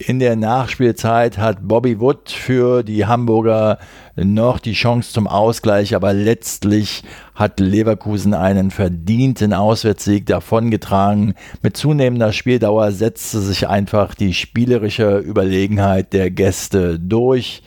In 0.00 0.20
der 0.20 0.36
Nachspielzeit 0.36 1.38
hat 1.38 1.66
Bobby 1.66 1.98
Wood 1.98 2.30
für 2.30 2.84
die 2.84 3.06
Hamburger 3.06 3.78
noch 4.14 4.60
die 4.60 4.74
Chance 4.74 5.12
zum 5.12 5.26
Ausgleich, 5.26 5.96
aber 5.96 6.12
letztlich 6.12 7.02
hat 7.34 7.58
Leverkusen 7.58 8.32
einen 8.32 8.70
verdienten 8.70 9.52
Auswärtssieg 9.52 10.24
davongetragen. 10.24 11.34
Mit 11.62 11.76
zunehmender 11.76 12.32
Spieldauer 12.32 12.92
setzte 12.92 13.40
sich 13.40 13.66
einfach 13.66 14.14
die 14.14 14.34
spielerische 14.34 15.18
Überlegenheit 15.18 16.12
der 16.12 16.30
Gäste 16.30 17.00
durch. 17.00 17.64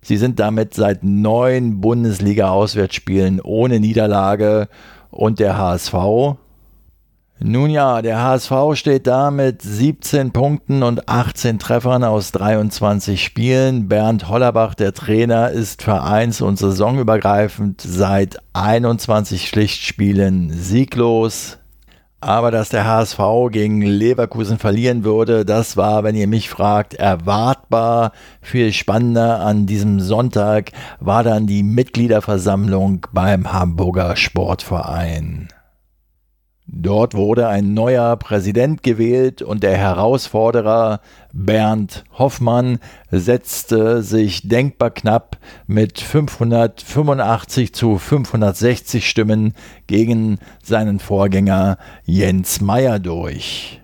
Sie 0.00 0.16
sind 0.16 0.38
damit 0.38 0.74
seit 0.74 1.02
neun 1.02 1.80
Bundesliga-Auswärtsspielen 1.80 3.40
ohne 3.40 3.80
Niederlage 3.80 4.68
und 5.10 5.40
der 5.40 5.58
HSV 5.58 6.36
nun 7.40 7.68
ja, 7.68 8.00
der 8.00 8.22
HSV 8.22 8.52
steht 8.74 9.08
da 9.08 9.32
mit 9.32 9.60
17 9.60 10.30
Punkten 10.30 10.84
und 10.84 11.08
18 11.08 11.58
Treffern 11.58 12.04
aus 12.04 12.30
23 12.30 13.22
Spielen. 13.22 13.88
Bernd 13.88 14.28
Hollerbach, 14.28 14.74
der 14.74 14.94
Trainer, 14.94 15.50
ist 15.50 15.82
vereins- 15.82 16.40
und 16.40 16.58
saisonübergreifend 16.58 17.80
seit 17.80 18.38
21 18.52 19.50
Pflichtspielen 19.50 20.50
sieglos. 20.52 21.58
Aber 22.20 22.50
dass 22.50 22.70
der 22.70 22.86
HSV 22.86 23.18
gegen 23.50 23.82
Leverkusen 23.82 24.58
verlieren 24.58 25.04
würde, 25.04 25.44
das 25.44 25.76
war, 25.76 26.04
wenn 26.04 26.14
ihr 26.14 26.28
mich 26.28 26.48
fragt, 26.48 26.94
erwartbar. 26.94 28.12
Viel 28.40 28.72
spannender 28.72 29.40
an 29.40 29.66
diesem 29.66 30.00
Sonntag 30.00 30.70
war 31.00 31.24
dann 31.24 31.46
die 31.46 31.64
Mitgliederversammlung 31.64 33.06
beim 33.12 33.52
Hamburger 33.52 34.16
Sportverein. 34.16 35.48
Dort 36.66 37.14
wurde 37.14 37.48
ein 37.48 37.74
neuer 37.74 38.16
Präsident 38.16 38.82
gewählt 38.82 39.42
und 39.42 39.62
der 39.62 39.76
Herausforderer 39.76 41.00
Bernd 41.32 42.04
Hoffmann 42.18 42.78
setzte 43.10 44.02
sich 44.02 44.48
denkbar 44.48 44.90
knapp 44.90 45.36
mit 45.66 46.00
585 46.00 47.74
zu 47.74 47.98
560 47.98 49.06
Stimmen 49.06 49.52
gegen 49.86 50.38
seinen 50.62 51.00
Vorgänger 51.00 51.76
Jens 52.04 52.62
Meyer 52.62 52.98
durch. 52.98 53.83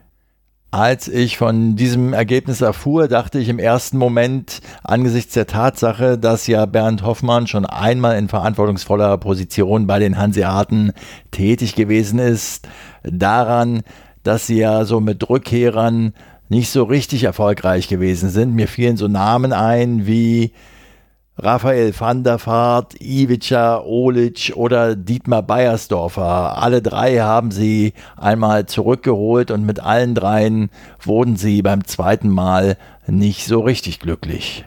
Als 0.72 1.08
ich 1.08 1.36
von 1.36 1.74
diesem 1.74 2.12
Ergebnis 2.12 2.60
erfuhr, 2.60 3.08
dachte 3.08 3.40
ich 3.40 3.48
im 3.48 3.58
ersten 3.58 3.98
Moment 3.98 4.60
angesichts 4.84 5.34
der 5.34 5.48
Tatsache, 5.48 6.16
dass 6.16 6.46
ja 6.46 6.64
Bernd 6.64 7.02
Hoffmann 7.02 7.48
schon 7.48 7.66
einmal 7.66 8.16
in 8.16 8.28
verantwortungsvoller 8.28 9.18
Position 9.18 9.88
bei 9.88 9.98
den 9.98 10.16
Hanseaten 10.16 10.92
tätig 11.32 11.74
gewesen 11.74 12.20
ist, 12.20 12.68
daran, 13.02 13.82
dass 14.22 14.46
sie 14.46 14.58
ja 14.58 14.84
so 14.84 15.00
mit 15.00 15.28
Rückkehrern 15.28 16.14
nicht 16.48 16.70
so 16.70 16.84
richtig 16.84 17.24
erfolgreich 17.24 17.88
gewesen 17.88 18.30
sind. 18.30 18.54
Mir 18.54 18.68
fielen 18.68 18.96
so 18.96 19.08
Namen 19.08 19.52
ein 19.52 20.06
wie 20.06 20.52
Raphael 21.36 21.98
van 21.98 22.22
der 22.22 22.44
Vaart, 22.44 23.00
Ivica 23.00 23.80
Olic 23.80 24.52
oder 24.56 24.94
Dietmar 24.94 25.42
Beiersdorfer. 25.42 26.58
Alle 26.58 26.82
drei 26.82 27.18
haben 27.18 27.50
sie 27.50 27.94
einmal 28.16 28.66
zurückgeholt 28.66 29.50
und 29.50 29.64
mit 29.64 29.80
allen 29.80 30.14
dreien 30.14 30.70
wurden 31.00 31.36
sie 31.36 31.62
beim 31.62 31.84
zweiten 31.84 32.28
Mal 32.28 32.76
nicht 33.06 33.46
so 33.46 33.60
richtig 33.60 34.00
glücklich. 34.00 34.66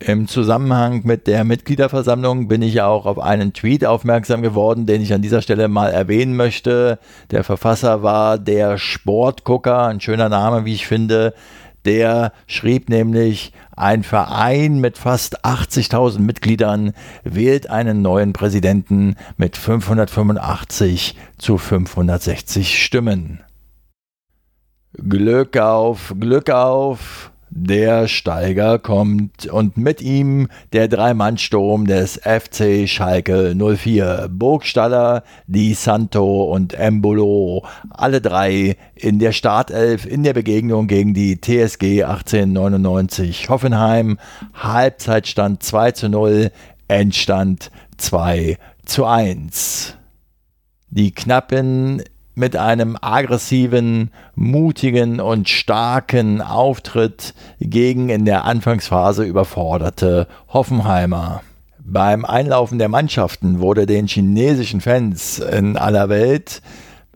Im 0.00 0.28
Zusammenhang 0.28 1.02
mit 1.04 1.26
der 1.26 1.42
Mitgliederversammlung 1.42 2.46
bin 2.46 2.62
ich 2.62 2.80
auch 2.82 3.04
auf 3.04 3.18
einen 3.18 3.52
Tweet 3.52 3.84
aufmerksam 3.84 4.42
geworden, 4.42 4.86
den 4.86 5.02
ich 5.02 5.12
an 5.12 5.22
dieser 5.22 5.42
Stelle 5.42 5.66
mal 5.66 5.90
erwähnen 5.90 6.36
möchte. 6.36 7.00
Der 7.32 7.42
Verfasser 7.42 8.02
war 8.04 8.38
der 8.38 8.78
Sportgucker, 8.78 9.88
ein 9.88 10.00
schöner 10.00 10.28
Name, 10.28 10.64
wie 10.64 10.74
ich 10.74 10.86
finde, 10.86 11.34
der 11.84 12.32
schrieb 12.46 12.88
nämlich, 12.88 13.52
ein 13.78 14.02
Verein 14.02 14.80
mit 14.80 14.98
fast 14.98 15.44
80.000 15.44 16.20
Mitgliedern 16.20 16.92
wählt 17.24 17.70
einen 17.70 18.02
neuen 18.02 18.32
Präsidenten 18.32 19.16
mit 19.36 19.56
585 19.56 21.16
zu 21.38 21.58
560 21.58 22.82
Stimmen. 22.82 23.40
Glück 24.94 25.56
auf, 25.56 26.14
Glück 26.18 26.50
auf, 26.50 27.30
der 27.64 28.08
Steiger 28.08 28.78
kommt 28.78 29.46
und 29.46 29.76
mit 29.76 30.00
ihm 30.00 30.48
der 30.72 30.88
Dreimannsturm 30.88 31.86
des 31.86 32.20
FC 32.22 32.88
Schalke 32.88 33.54
04. 33.54 34.28
Burgstaller, 34.30 35.22
Di 35.46 35.74
Santo 35.74 36.44
und 36.44 36.74
Embolo, 36.74 37.64
alle 37.90 38.20
drei 38.20 38.76
in 38.94 39.18
der 39.18 39.32
Startelf 39.32 40.06
in 40.06 40.22
der 40.22 40.32
Begegnung 40.32 40.86
gegen 40.86 41.14
die 41.14 41.40
TSG 41.40 42.04
1899 42.04 43.48
Hoffenheim. 43.48 44.18
Halbzeitstand 44.54 45.62
2 45.62 45.92
zu 45.92 46.08
0, 46.08 46.50
Endstand 46.88 47.70
2 47.96 48.58
zu 48.84 49.04
1. 49.04 49.94
Die 50.90 51.12
Knappen 51.12 52.02
mit 52.38 52.56
einem 52.56 52.96
aggressiven, 53.00 54.10
mutigen 54.34 55.20
und 55.20 55.48
starken 55.48 56.40
Auftritt 56.40 57.34
gegen 57.60 58.08
in 58.08 58.24
der 58.24 58.44
Anfangsphase 58.44 59.24
überforderte 59.24 60.28
Hoffenheimer. 60.48 61.42
Beim 61.80 62.24
Einlaufen 62.24 62.78
der 62.78 62.88
Mannschaften 62.88 63.60
wurde 63.60 63.86
den 63.86 64.06
chinesischen 64.06 64.80
Fans 64.80 65.38
in 65.38 65.76
aller 65.76 66.08
Welt 66.08 66.62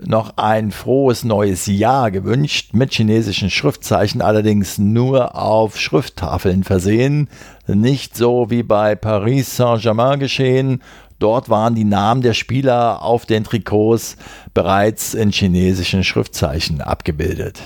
noch 0.04 0.36
ein 0.36 0.72
frohes 0.72 1.24
neues 1.24 1.66
Jahr 1.66 2.10
gewünscht, 2.10 2.74
mit 2.74 2.92
chinesischen 2.92 3.50
Schriftzeichen 3.50 4.20
allerdings 4.20 4.78
nur 4.78 5.36
auf 5.40 5.78
Schrifttafeln 5.78 6.64
versehen, 6.64 7.28
nicht 7.66 8.16
so 8.16 8.50
wie 8.50 8.62
bei 8.62 8.96
Paris 8.96 9.56
Saint-Germain 9.56 10.18
geschehen, 10.18 10.82
Dort 11.22 11.48
waren 11.48 11.76
die 11.76 11.84
Namen 11.84 12.20
der 12.20 12.34
Spieler 12.34 13.00
auf 13.00 13.26
den 13.26 13.44
Trikots 13.44 14.16
bereits 14.54 15.14
in 15.14 15.30
chinesischen 15.30 16.02
Schriftzeichen 16.02 16.80
abgebildet. 16.80 17.60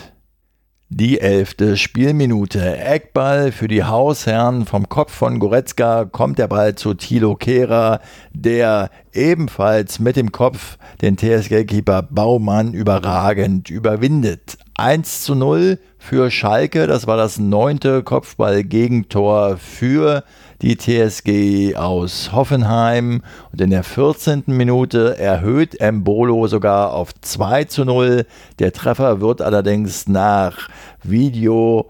Die 0.90 1.20
elfte 1.20 1.78
Spielminute. 1.78 2.76
Eckball 2.76 3.50
für 3.52 3.66
die 3.66 3.82
Hausherren. 3.82 4.66
Vom 4.66 4.90
Kopf 4.90 5.12
von 5.12 5.38
Goretzka 5.38 6.04
kommt 6.04 6.38
der 6.38 6.48
Ball 6.48 6.74
zu 6.74 6.92
Thilo 6.92 7.34
Kehrer, 7.34 8.00
der 8.32 8.90
ebenfalls 9.14 10.00
mit 10.00 10.16
dem 10.16 10.32
Kopf 10.32 10.76
den 11.00 11.16
TSG-Keeper 11.16 12.02
Baumann 12.02 12.74
überragend 12.74 13.70
überwindet. 13.70 14.58
1 14.74 15.24
zu 15.24 15.34
0 15.34 15.78
für 15.98 16.30
Schalke. 16.30 16.86
Das 16.86 17.06
war 17.06 17.16
das 17.16 17.38
neunte 17.38 18.02
Kopfball-Gegentor 18.02 19.56
für 19.56 20.24
die 20.62 20.76
TSG 20.76 21.76
aus 21.76 22.32
Hoffenheim. 22.32 23.22
Und 23.52 23.60
in 23.60 23.70
der 23.70 23.84
14. 23.84 24.44
Minute 24.46 25.18
erhöht 25.18 25.80
Embolo 25.80 26.46
sogar 26.46 26.92
auf 26.92 27.12
2 27.20 27.64
zu 27.64 27.84
0. 27.84 28.26
Der 28.58 28.72
Treffer 28.72 29.20
wird 29.20 29.42
allerdings 29.42 30.08
nach 30.08 30.68
Video 31.02 31.86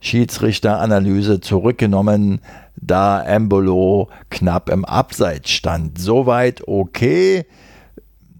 Schiedsrichteranalyse 0.00 1.40
zurückgenommen, 1.40 2.40
da 2.76 3.22
Embolo 3.22 4.08
knapp 4.30 4.68
im 4.68 4.84
Abseits 4.84 5.50
stand. 5.50 5.98
Soweit 5.98 6.66
okay 6.68 7.46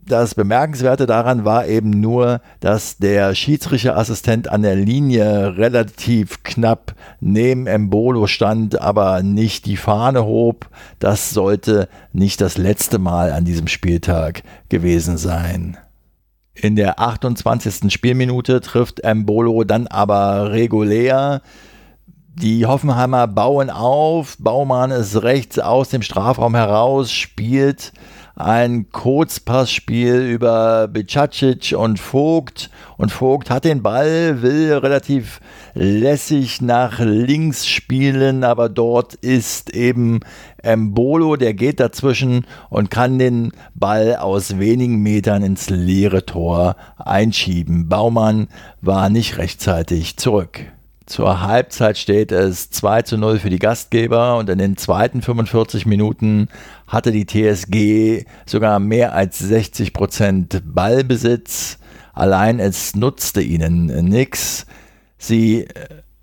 das 0.06 0.34
Bemerkenswerte 0.34 1.06
daran 1.06 1.44
war 1.44 1.66
eben 1.66 1.90
nur, 1.90 2.40
dass 2.60 2.98
der 2.98 3.34
Schiedsrichterassistent 3.34 4.48
an 4.48 4.62
der 4.62 4.76
Linie 4.76 5.56
relativ 5.56 6.42
knapp 6.44 6.94
neben 7.20 7.66
Embolo 7.66 8.26
stand, 8.26 8.80
aber 8.80 9.22
nicht 9.22 9.66
die 9.66 9.76
Fahne 9.76 10.24
hob. 10.24 10.68
Das 11.00 11.30
sollte 11.30 11.88
nicht 12.12 12.40
das 12.40 12.56
letzte 12.56 12.98
Mal 12.98 13.32
an 13.32 13.44
diesem 13.44 13.66
Spieltag 13.66 14.42
gewesen 14.68 15.16
sein. 15.16 15.76
In 16.54 16.76
der 16.76 17.00
28. 17.00 17.92
Spielminute 17.92 18.60
trifft 18.60 19.00
Embolo 19.00 19.64
dann 19.64 19.88
aber 19.88 20.52
regulär. 20.52 21.42
Die 22.34 22.64
Hoffenheimer 22.66 23.26
bauen 23.26 23.70
auf, 23.70 24.36
Baumann 24.38 24.90
ist 24.90 25.22
rechts 25.22 25.58
aus 25.58 25.88
dem 25.88 26.02
Strafraum 26.02 26.54
heraus, 26.54 27.10
spielt 27.10 27.92
ein 28.36 28.90
Kurzpassspiel 28.92 30.20
über 30.20 30.88
Bicacic 30.88 31.74
und 31.76 31.98
Vogt. 31.98 32.70
Und 32.98 33.10
Vogt 33.10 33.50
hat 33.50 33.64
den 33.64 33.82
Ball, 33.82 34.42
will 34.42 34.74
relativ 34.74 35.40
lässig 35.74 36.60
nach 36.60 36.98
links 37.00 37.66
spielen, 37.66 38.44
aber 38.44 38.68
dort 38.68 39.14
ist 39.14 39.74
eben 39.74 40.20
Embolo, 40.58 41.36
der 41.36 41.54
geht 41.54 41.80
dazwischen 41.80 42.46
und 42.68 42.90
kann 42.90 43.18
den 43.18 43.52
Ball 43.74 44.16
aus 44.16 44.58
wenigen 44.58 45.02
Metern 45.02 45.42
ins 45.42 45.70
leere 45.70 46.26
Tor 46.26 46.76
einschieben. 46.98 47.88
Baumann 47.88 48.48
war 48.82 49.08
nicht 49.08 49.38
rechtzeitig 49.38 50.18
zurück. 50.18 50.75
Zur 51.06 51.40
Halbzeit 51.40 51.98
steht 51.98 52.32
es 52.32 52.68
2 52.70 53.02
zu 53.02 53.16
0 53.16 53.38
für 53.38 53.48
die 53.48 53.60
Gastgeber 53.60 54.36
und 54.38 54.50
in 54.50 54.58
den 54.58 54.76
zweiten 54.76 55.22
45 55.22 55.86
Minuten 55.86 56.48
hatte 56.88 57.12
die 57.12 57.26
TSG 57.26 58.24
sogar 58.44 58.80
mehr 58.80 59.14
als 59.14 59.38
60 59.38 59.92
Prozent 59.92 60.62
Ballbesitz. 60.64 61.78
Allein 62.12 62.58
es 62.58 62.96
nutzte 62.96 63.40
ihnen 63.40 63.86
nichts. 64.08 64.66
Sie 65.16 65.60
äh, 65.60 65.68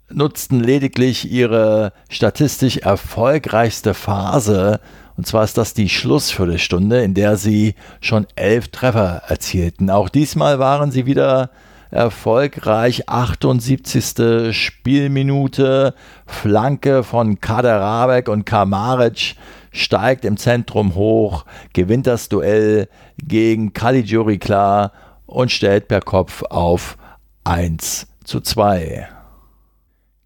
nutzten 0.09 0.59
lediglich 0.59 1.31
ihre 1.31 1.93
statistisch 2.09 2.77
erfolgreichste 2.77 3.93
Phase. 3.93 4.81
Und 5.15 5.25
zwar 5.25 5.45
ist 5.45 5.57
das 5.57 5.73
die 5.73 5.87
Schlussviertelstunde, 5.87 7.01
in 7.01 7.13
der 7.13 7.37
sie 7.37 7.75
schon 8.01 8.27
elf 8.35 8.67
Treffer 8.67 9.21
erzielten. 9.29 9.89
Auch 9.89 10.09
diesmal 10.09 10.59
waren 10.59 10.91
sie 10.91 11.05
wieder 11.05 11.51
erfolgreich. 11.93 13.07
78. 13.07 14.55
Spielminute, 14.55 15.93
Flanke 16.25 17.03
von 17.03 17.39
Kaderabek 17.39 18.27
und 18.27 18.45
Kamaric 18.45 19.35
steigt 19.71 20.25
im 20.25 20.37
Zentrum 20.37 20.95
hoch, 20.95 21.45
gewinnt 21.73 22.07
das 22.07 22.29
Duell 22.29 22.89
gegen 23.17 23.73
Caligiuri 23.73 24.37
klar 24.37 24.91
und 25.25 25.51
stellt 25.51 25.87
per 25.87 26.01
Kopf 26.01 26.43
auf 26.49 26.97
1 27.43 28.07
zu 28.23 28.41
2. 28.41 29.07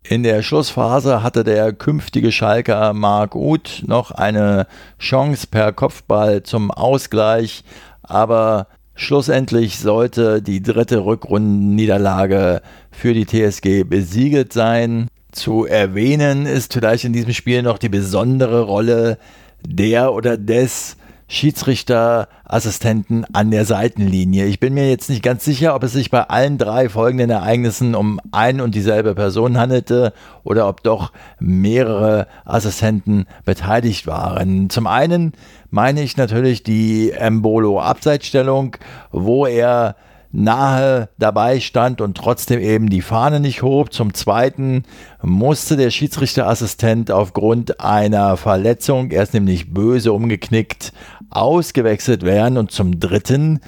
In 0.04 0.24
der 0.24 0.42
Schlussphase 0.42 1.22
hatte 1.22 1.44
der 1.44 1.74
künftige 1.74 2.32
Schalker 2.32 2.94
Marc 2.94 3.36
Uth 3.36 3.84
noch 3.86 4.12
eine 4.12 4.66
Chance 5.00 5.48
per 5.48 5.74
Kopfball 5.74 6.44
zum 6.44 6.72
Ausgleich, 6.72 7.66
aber 8.04 8.68
Schlussendlich 9.00 9.78
sollte 9.78 10.42
die 10.42 10.64
dritte 10.64 11.06
Rückrundenniederlage 11.06 12.64
für 12.92 13.14
die 13.14 13.28
TSG 13.28 13.84
besiegelt 13.84 14.54
sein. 14.54 15.08
Zu 15.32 15.66
erwähnen 15.66 16.48
ist 16.48 16.74
vielleicht 16.74 17.04
in 17.04 17.14
diesem 17.14 17.32
Spiel 17.32 17.62
noch 17.62 17.78
die 17.78 17.90
besondere 17.90 18.64
Rolle 18.64 19.20
der 19.64 20.14
oder 20.14 20.36
des 20.36 20.98
Schiedsrichterassistenten 21.28 23.26
an 23.34 23.52
der 23.52 23.66
Seitenlinie. 23.66 24.46
Ich 24.46 24.60
bin 24.60 24.74
mir 24.74 24.90
jetzt 24.90 25.10
nicht 25.10 25.24
ganz 25.24 25.44
sicher, 25.44 25.76
ob 25.76 25.84
es 25.84 25.92
sich 25.92 26.10
bei 26.10 26.24
allen 26.24 26.58
drei 26.58 26.88
folgenden 26.88 27.30
Ereignissen 27.30 27.96
um 27.96 28.22
ein 28.32 28.62
und 28.62 28.76
dieselbe 28.76 29.14
Person 29.14 29.58
handelte 29.58 30.14
oder 30.44 30.70
ob 30.70 30.84
doch 30.84 31.12
mehrere 31.40 32.28
Assistenten 32.46 33.26
beteiligt 33.44 34.08
waren. 34.08 34.70
Zum 34.70 34.88
einen 34.88 35.34
meine 35.70 36.02
ich 36.02 36.16
natürlich 36.16 36.64
die 36.64 37.12
Embolo-Abseitsstellung, 37.12 38.78
wo 39.12 39.46
er 39.46 39.98
nahe 40.32 41.10
dabei 41.18 41.60
stand 41.60 42.02
und 42.02 42.18
trotzdem 42.18 42.60
eben 42.60 42.90
die 42.90 43.02
Fahne 43.02 43.40
nicht 43.40 43.62
hob. 43.62 43.94
Zum 43.94 44.14
Zweiten 44.14 44.84
musste 45.22 45.78
der 45.78 45.90
Schiedsrichterassistent 45.90 47.12
aufgrund 47.12 47.80
einer 47.80 48.38
Verletzung, 48.38 49.12
er 49.12 49.24
ist 49.24 49.34
nämlich 49.34 49.74
böse 49.74 50.14
umgeknickt, 50.14 50.94
ausgewechselt 51.30 52.24
werden. 52.24 52.58
Und 52.58 52.72
zum 52.72 53.00
Dritten 53.00 53.60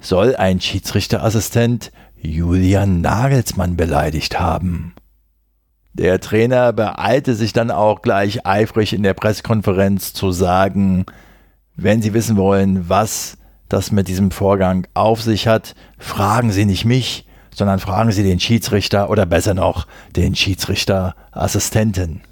soll 0.00 0.36
ein 0.36 0.60
Schiedsrichterassistent 0.60 1.92
Julian 2.20 3.00
Nagelsmann 3.00 3.76
beleidigt 3.76 4.40
haben. 4.40 4.94
Der 5.94 6.20
Trainer 6.20 6.72
beeilte 6.72 7.34
sich 7.34 7.52
dann 7.52 7.70
auch 7.70 8.02
gleich 8.02 8.46
eifrig 8.46 8.92
in 8.92 9.02
der 9.02 9.14
Pressekonferenz 9.14 10.12
zu 10.12 10.30
sagen, 10.30 11.06
wenn 11.74 12.02
Sie 12.02 12.14
wissen 12.14 12.36
wollen, 12.36 12.88
was 12.88 13.36
das 13.68 13.92
mit 13.92 14.08
diesem 14.08 14.30
Vorgang 14.30 14.86
auf 14.94 15.22
sich 15.22 15.46
hat, 15.46 15.74
fragen 15.98 16.50
Sie 16.50 16.64
nicht 16.64 16.84
mich, 16.84 17.26
sondern 17.54 17.78
fragen 17.78 18.12
Sie 18.12 18.22
den 18.22 18.40
Schiedsrichter 18.40 19.10
oder 19.10 19.26
besser 19.26 19.54
noch 19.54 19.86
den 20.16 20.34
Schiedsrichterassistenten. 20.34 22.22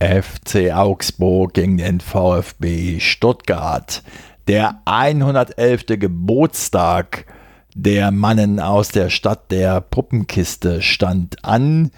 FC 0.00 0.72
Augsburg 0.72 1.54
gegen 1.54 1.76
den 1.76 2.00
VfB 2.00 2.98
Stuttgart. 3.00 4.02
Der 4.48 4.80
111. 4.84 5.86
Geburtstag 5.86 7.26
der 7.74 8.10
Mannen 8.10 8.60
aus 8.60 8.88
der 8.88 9.08
Stadt 9.10 9.50
der 9.50 9.80
Puppenkiste 9.80 10.82
stand 10.82 11.44
an. 11.44 11.90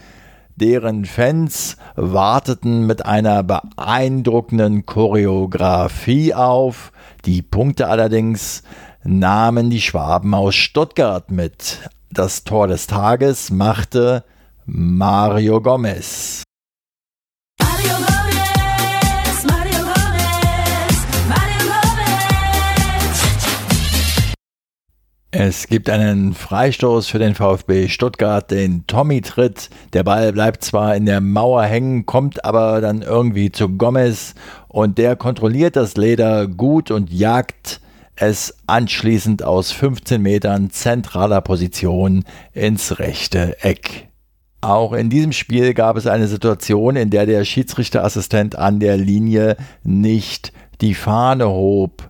Deren 0.57 1.05
Fans 1.05 1.77
warteten 1.97 2.87
mit 2.87 3.05
einer 3.05 3.43
beeindruckenden 3.43 4.87
Choreografie 4.87 6.33
auf. 6.33 6.93
Die 7.25 7.43
Punkte 7.43 7.89
allerdings 7.89 8.63
nahmen 9.03 9.69
die 9.71 9.81
Schwaben 9.81 10.33
aus 10.33 10.55
Stuttgart 10.55 11.31
mit. 11.31 11.91
Das 12.11 12.45
Tor 12.45 12.69
des 12.69 12.87
Tages 12.87 13.51
machte 13.51 14.23
Mario 14.65 15.61
Gomez. 15.61 16.45
Es 25.37 25.67
gibt 25.67 25.91
einen 25.91 26.33
Freistoß 26.33 27.09
für 27.09 27.19
den 27.19 27.35
VfB 27.35 27.89
Stuttgart, 27.89 28.49
den 28.49 28.87
Tommy 28.87 29.21
tritt. 29.21 29.69
Der 29.93 30.05
Ball 30.05 30.33
bleibt 30.33 30.63
zwar 30.63 30.95
in 30.95 31.07
der 31.07 31.21
Mauer 31.21 31.65
hängen, 31.65 32.07
kommt 32.07 32.45
aber 32.45 32.81
dann 32.81 33.03
irgendwie 33.03 33.51
zu 33.51 33.69
Gomez 33.69 34.37
und 34.69 34.97
der 34.97 35.17
kontrolliert 35.17 35.75
das 35.75 35.97
Leder 35.97 36.47
gut 36.47 36.93
und 36.93 37.13
jagt 37.13 37.81
es 38.15 38.55
anschließend 38.69 39.43
aus 39.43 39.73
15 39.73 40.23
Metern 40.23 40.71
zentraler 40.71 41.41
Position 41.41 42.25
ins 42.53 43.01
rechte 43.01 43.61
Eck. 43.65 44.07
Auch 44.61 44.93
in 44.93 45.11
diesem 45.11 45.33
Spiel 45.33 45.75
gab 45.75 45.97
es 45.97 46.07
eine 46.07 46.29
Situation, 46.29 46.95
in 46.95 47.11
der 47.11 47.27
der 47.27 47.45
Schiedsrichterassistent 47.45 48.57
an 48.57 48.79
der 48.79 48.97
Linie 48.97 49.57
nicht 49.83 50.53
die 50.81 50.95
Fahne 50.95 51.49
hob, 51.49 52.09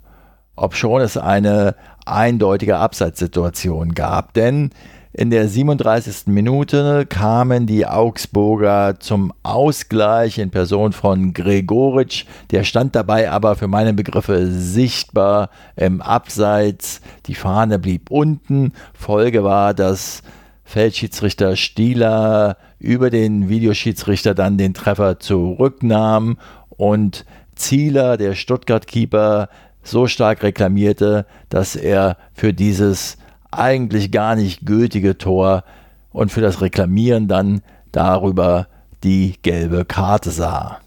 obschon 0.57 1.01
es 1.01 1.17
eine 1.17 1.75
eindeutige 2.05 2.77
Abseitssituation 2.77 3.95
gab. 3.95 4.35
Denn 4.35 4.71
in 5.17 5.31
der 5.31 5.49
37. 5.49 6.27
Minute 6.27 7.07
kamen 7.07 7.67
die 7.67 7.87
Augsburger 7.87 8.97
zum 8.99 9.33
Ausgleich 9.45 10.39
in 10.39 10.51
Person 10.51 10.93
von 10.93 11.33
Gregoritsch. 11.33 12.25
Der 12.51 12.65
stand 12.65 12.97
dabei 12.97 13.31
aber 13.31 13.55
für 13.55 13.69
meine 13.69 13.95
Begriffe 13.95 14.51
sichtbar 14.51 15.51
im 15.77 16.03
Abseits. 16.03 17.01
Die 17.27 17.37
Fahne 17.37 17.79
blieb 17.79 18.11
unten. 18.11 18.73
Folge 18.93 19.45
war, 19.45 19.73
dass 19.73 20.23
Feldschiedsrichter 20.65 21.55
Stieler 21.55 22.57
über 22.81 23.09
den 23.11 23.49
Videoschiedsrichter 23.49 24.35
dann 24.35 24.59
den 24.59 24.75
Treffer 24.75 25.21
zurücknahm 25.21 26.39
und 26.71 27.25
Zieler, 27.55 28.17
der 28.17 28.35
Stuttgart-Keeper, 28.35 29.49
so 29.85 30.07
stark 30.07 30.43
reklamierte, 30.43 31.27
dass 31.49 31.77
er 31.77 32.17
für 32.33 32.53
dieses 32.53 33.19
eigentlich 33.51 34.11
gar 34.11 34.35
nicht 34.35 34.67
gültige 34.67 35.17
Tor 35.17 35.65
und 36.11 36.33
für 36.33 36.41
das 36.41 36.61
Reklamieren 36.61 37.29
dann 37.29 37.63
darüber 37.93 38.67
die 39.05 39.35
gelbe 39.43 39.85
Karte 39.85 40.31
sah. 40.31 40.81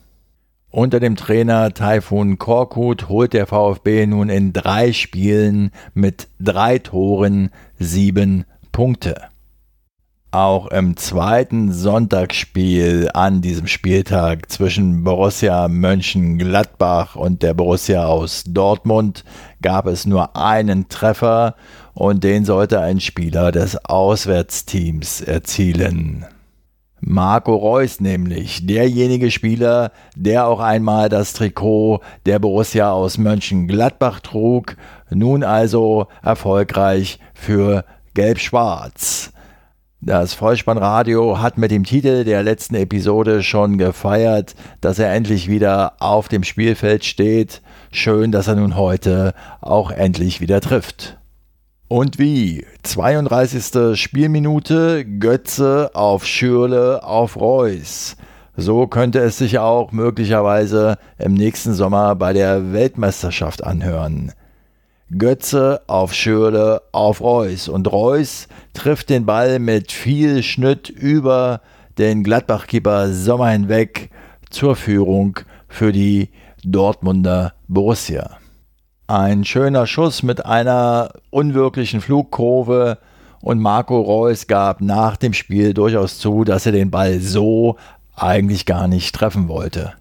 Unter 0.70 1.00
dem 1.00 1.16
Trainer 1.16 1.74
Taifun 1.74 2.38
Korkut 2.38 3.08
holt 3.08 3.34
der 3.34 3.48
VfB 3.48 4.06
nun 4.06 4.30
in 4.30 4.52
drei 4.52 4.92
Spielen 4.92 5.72
mit 5.94 6.28
drei 6.40 6.78
Toren 6.80 7.52
sieben 7.80 8.46
Punkte. 8.72 9.30
Auch 10.32 10.68
im 10.68 10.98
zweiten 10.98 11.72
Sonntagsspiel 11.72 13.10
an 13.14 13.40
diesem 13.40 13.66
Spieltag 13.66 14.52
zwischen 14.52 15.06
Borussia 15.06 15.70
Mönchengladbach 15.70 17.16
und 17.16 17.44
der 17.44 17.54
Borussia 17.54 18.06
aus 18.06 18.44
Dortmund 18.46 19.24
gab 19.62 19.88
es 19.88 20.06
nur 20.06 20.36
einen 20.36 20.90
Treffer 20.90 21.56
und 21.94 22.26
den 22.26 22.44
sollte 22.44 22.82
ein 22.82 23.00
Spieler 23.00 23.54
des 23.54 23.78
Auswärtsteams 23.86 25.22
erzielen. 25.22 26.26
Marco 27.00 27.56
Reus 27.56 28.02
nämlich, 28.02 28.68
derjenige 28.68 29.32
Spieler, 29.32 29.94
der 30.16 30.48
auch 30.48 30.60
einmal 30.60 31.08
das 31.08 31.32
Trikot 31.32 32.02
der 32.26 32.40
Borussia 32.40 32.92
aus 32.92 33.18
Mönchengladbach 33.18 34.20
trug, 34.20 34.76
nun 35.10 35.46
also 35.46 36.08
erfolgreich 36.22 37.20
für 37.34 37.86
Gelb-Schwarz. 38.14 39.32
Das 40.00 40.36
Vollspannradio 40.36 41.40
hat 41.40 41.58
mit 41.58 41.72
dem 41.72 41.84
Titel 41.84 42.24
der 42.24 42.44
letzten 42.44 42.76
Episode 42.76 43.42
schon 43.42 43.80
gefeiert, 43.80 44.54
dass 44.80 45.00
er 45.00 45.12
endlich 45.12 45.50
wieder 45.50 45.94
auf 46.00 46.28
dem 46.28 46.44
Spielfeld 46.44 47.04
steht. 47.04 47.64
Schön, 47.92 48.32
dass 48.32 48.48
er 48.48 48.56
nun 48.56 48.76
heute 48.76 49.34
auch 49.60 49.90
endlich 49.90 50.40
wieder 50.40 50.62
trifft. 50.62 51.18
Und 51.88 52.20
wie? 52.20 52.64
32. 52.84 54.00
Spielminute, 54.00 55.04
Götze 55.04 55.90
auf 55.96 56.28
Schürle 56.28 57.04
auf 57.04 57.36
Reus. 57.36 58.18
So 58.56 58.86
könnte 58.86 59.20
es 59.20 59.40
sich 59.40 59.58
auch 59.58 59.92
möglicherweise 59.92 60.98
im 61.18 61.34
nächsten 61.34 61.74
Sommer 61.74 62.14
bei 62.14 62.34
der 62.34 62.72
Weltmeisterschaft 62.72 63.64
anhören. 63.64 64.32
Götze 65.16 65.82
auf 65.88 66.14
Schürle 66.14 66.82
auf 66.92 67.22
Reus 67.22 67.70
und 67.70 67.90
Reus 67.90 68.50
trifft 68.74 69.10
den 69.10 69.26
Ball 69.26 69.58
mit 69.60 69.94
viel 69.94 70.44
Schnitt 70.44 70.90
über 70.90 71.62
den 71.98 72.24
Gladbach-Keeper 72.24 73.14
Sommer 73.14 73.50
hinweg 73.50 74.10
zur 74.50 74.76
Führung 74.76 75.40
für 75.70 75.94
die 75.94 76.30
Dortmunder 76.64 77.54
Borussia. 77.70 78.38
Ein 79.08 79.46
schöner 79.46 79.88
Schuss 79.88 80.24
mit 80.24 80.46
einer 80.46 81.14
unwirklichen 81.30 82.02
Flugkurve 82.02 82.98
und 83.42 83.60
Marco 83.62 84.02
Reus 84.02 84.48
gab 84.48 84.82
nach 84.82 85.16
dem 85.16 85.32
Spiel 85.32 85.74
durchaus 85.74 86.20
zu, 86.20 86.44
dass 86.44 86.66
er 86.66 86.74
den 86.74 86.92
Ball 86.92 87.22
so 87.22 87.78
eigentlich 88.18 88.66
gar 88.66 88.90
nicht 88.90 89.16
treffen 89.16 89.48
wollte. 89.48 89.94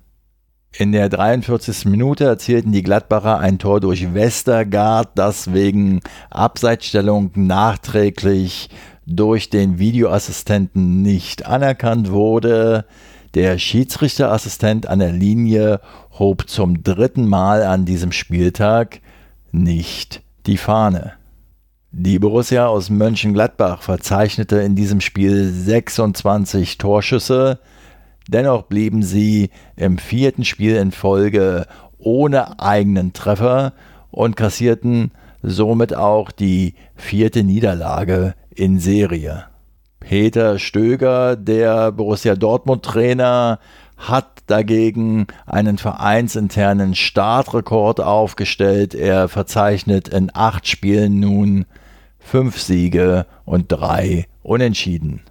In 0.78 0.92
der 0.92 1.08
43. 1.08 1.86
Minute 1.86 2.24
erzielten 2.24 2.70
die 2.70 2.82
Gladbacher 2.82 3.38
ein 3.38 3.58
Tor 3.58 3.80
durch 3.80 4.12
Westergaard, 4.12 5.08
das 5.14 5.54
wegen 5.54 6.00
Abseitsstellung 6.28 7.30
nachträglich 7.34 8.68
durch 9.06 9.48
den 9.48 9.78
Videoassistenten 9.78 11.00
nicht 11.00 11.46
anerkannt 11.46 12.10
wurde. 12.10 12.84
Der 13.32 13.56
Schiedsrichterassistent 13.56 14.86
an 14.86 14.98
der 14.98 15.12
Linie 15.12 15.80
hob 16.18 16.46
zum 16.46 16.82
dritten 16.82 17.26
Mal 17.26 17.62
an 17.62 17.86
diesem 17.86 18.12
Spieltag 18.12 19.00
nicht 19.52 20.20
die 20.44 20.58
Fahne. 20.58 21.14
Die 21.90 22.18
Borussia 22.18 22.66
aus 22.66 22.90
Mönchengladbach 22.90 23.80
verzeichnete 23.80 24.56
in 24.58 24.76
diesem 24.76 25.00
Spiel 25.00 25.50
26 25.50 26.76
Torschüsse, 26.76 27.60
dennoch 28.28 28.62
blieben 28.62 29.02
sie 29.02 29.50
im 29.76 29.98
vierten 29.98 30.44
Spiel 30.44 30.76
in 30.76 30.92
Folge 30.92 31.66
ohne 31.98 32.60
eigenen 32.60 33.12
Treffer 33.12 33.72
und 34.10 34.36
kassierten 34.36 35.12
somit 35.42 35.94
auch 35.94 36.30
die 36.30 36.74
vierte 36.94 37.42
Niederlage 37.44 38.34
in 38.54 38.78
Serie. 38.78 39.44
Peter 40.00 40.58
Stöger, 40.58 41.36
der 41.36 41.92
Borussia 41.92 42.36
Dortmund 42.36 42.84
Trainer, 42.84 43.58
hat 43.96 44.42
dagegen 44.46 45.26
einen 45.46 45.78
vereinsinternen 45.78 46.94
Startrekord 46.94 48.00
aufgestellt. 48.00 48.94
Er 48.94 49.28
verzeichnet 49.28 50.08
in 50.08 50.30
acht 50.34 50.68
Spielen 50.68 51.18
nun 51.18 51.66
fünf 52.18 52.60
Siege 52.60 53.26
und 53.44 53.72
drei 53.72 54.26
Unentschieden. 54.42 55.22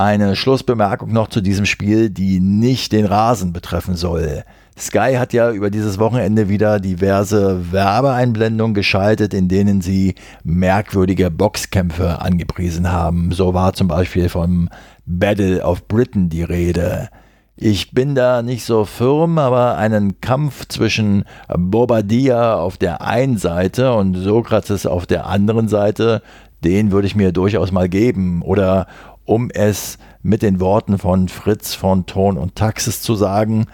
Eine 0.00 0.34
Schlussbemerkung 0.34 1.12
noch 1.12 1.28
zu 1.28 1.42
diesem 1.42 1.66
Spiel, 1.66 2.08
die 2.08 2.40
nicht 2.40 2.92
den 2.92 3.04
Rasen 3.04 3.52
betreffen 3.52 3.96
soll. 3.96 4.44
Sky 4.78 5.16
hat 5.18 5.34
ja 5.34 5.50
über 5.50 5.68
dieses 5.68 5.98
Wochenende 5.98 6.48
wieder 6.48 6.80
diverse 6.80 7.70
Werbeeinblendungen 7.70 8.72
geschaltet, 8.72 9.34
in 9.34 9.48
denen 9.48 9.82
sie 9.82 10.14
merkwürdige 10.42 11.30
Boxkämpfe 11.30 12.22
angepriesen 12.22 12.90
haben. 12.90 13.32
So 13.32 13.52
war 13.52 13.74
zum 13.74 13.88
Beispiel 13.88 14.30
vom 14.30 14.70
Battle 15.04 15.62
of 15.62 15.86
Britain 15.86 16.30
die 16.30 16.44
Rede. 16.44 17.10
Ich 17.54 17.92
bin 17.92 18.14
da 18.14 18.40
nicht 18.40 18.64
so 18.64 18.86
firm, 18.86 19.36
aber 19.36 19.76
einen 19.76 20.22
Kampf 20.22 20.66
zwischen 20.68 21.24
Bobadilla 21.54 22.54
auf 22.54 22.78
der 22.78 23.02
einen 23.02 23.36
Seite 23.36 23.92
und 23.92 24.14
Sokrates 24.14 24.86
auf 24.86 25.06
der 25.06 25.26
anderen 25.26 25.68
Seite, 25.68 26.22
den 26.64 26.90
würde 26.90 27.06
ich 27.06 27.16
mir 27.16 27.32
durchaus 27.32 27.72
mal 27.72 27.88
geben. 27.88 28.42
Oder 28.42 28.86
um 29.30 29.48
es 29.48 29.96
mit 30.22 30.42
den 30.42 30.58
Worten 30.58 30.98
von 30.98 31.28
Fritz 31.28 31.74
von 31.74 32.04
Ton 32.04 32.36
und 32.36 32.56
Taxis 32.56 33.00
zu 33.00 33.14
sagen, 33.14 33.66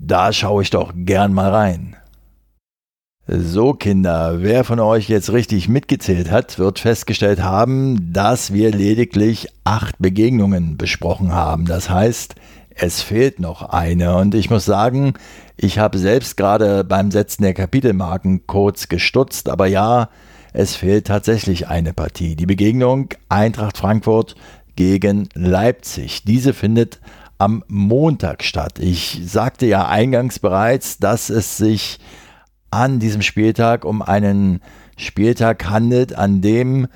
da 0.00 0.32
schaue 0.32 0.62
ich 0.62 0.70
doch 0.70 0.94
gern 0.96 1.34
mal 1.34 1.50
rein. 1.50 1.96
So 3.26 3.74
Kinder, 3.74 4.42
wer 4.42 4.64
von 4.64 4.80
euch 4.80 5.10
jetzt 5.10 5.30
richtig 5.30 5.68
mitgezählt 5.68 6.30
hat, 6.30 6.58
wird 6.58 6.78
festgestellt 6.78 7.42
haben, 7.42 8.14
dass 8.14 8.54
wir 8.54 8.70
lediglich 8.70 9.48
acht 9.64 9.96
Begegnungen 9.98 10.78
besprochen 10.78 11.32
haben. 11.32 11.66
Das 11.66 11.90
heißt, 11.90 12.34
es 12.74 13.02
fehlt 13.02 13.38
noch 13.38 13.68
eine. 13.68 14.16
Und 14.16 14.34
ich 14.34 14.48
muss 14.48 14.64
sagen, 14.64 15.12
ich 15.58 15.78
habe 15.78 15.98
selbst 15.98 16.38
gerade 16.38 16.84
beim 16.84 17.10
Setzen 17.10 17.42
der 17.42 17.52
Kapitelmarken 17.52 18.46
kurz 18.46 18.88
gestutzt, 18.88 19.50
aber 19.50 19.66
ja, 19.66 20.08
es 20.54 20.74
fehlt 20.74 21.06
tatsächlich 21.06 21.68
eine 21.68 21.92
Partie. 21.92 22.34
Die 22.34 22.46
Begegnung 22.46 23.08
Eintracht 23.28 23.78
Frankfurt 23.78 24.36
gegen 24.76 25.28
Leipzig. 25.34 26.24
Diese 26.24 26.52
findet 26.54 27.00
am 27.38 27.64
Montag 27.68 28.44
statt. 28.44 28.78
Ich 28.78 29.20
sagte 29.24 29.66
ja 29.66 29.88
eingangs 29.88 30.38
bereits, 30.38 30.98
dass 30.98 31.28
es 31.28 31.56
sich 31.56 31.98
an 32.70 33.00
diesem 33.00 33.22
Spieltag 33.22 33.84
um 33.84 34.00
einen 34.00 34.60
Spieltag 34.96 35.68
handelt, 35.68 36.14
an 36.14 36.40
dem 36.40 36.86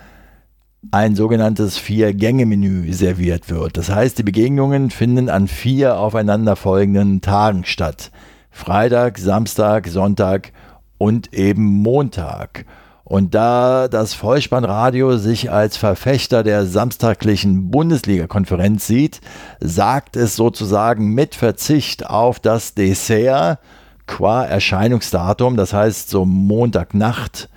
ein 0.92 1.16
sogenanntes 1.16 1.78
Vier-Gänge-Menü 1.78 2.92
serviert 2.92 3.50
wird. 3.50 3.76
Das 3.76 3.90
heißt, 3.90 4.18
die 4.18 4.22
Begegnungen 4.22 4.90
finden 4.90 5.28
an 5.28 5.48
vier 5.48 5.98
aufeinanderfolgenden 5.98 7.20
Tagen 7.20 7.64
statt. 7.64 8.10
Freitag, 8.50 9.18
Samstag, 9.18 9.88
Sonntag 9.88 10.52
und 10.98 11.32
eben 11.34 11.64
Montag. 11.64 12.64
Und 13.08 13.36
da 13.36 13.86
das 13.86 14.14
Vollspannradio 14.14 15.16
sich 15.16 15.48
als 15.48 15.76
Verfechter 15.76 16.42
der 16.42 16.66
samstaglichen 16.66 17.70
Bundesliga-Konferenz 17.70 18.88
sieht, 18.88 19.20
sagt 19.60 20.16
es 20.16 20.34
sozusagen 20.34 21.14
mit 21.14 21.36
Verzicht 21.36 22.04
auf 22.10 22.40
das 22.40 22.74
Dessert 22.74 23.60
qua 24.08 24.44
Erscheinungsdatum, 24.44 25.56
das 25.56 25.72
heißt 25.72 26.10
so 26.10 26.24
Montagnacht, 26.24 27.48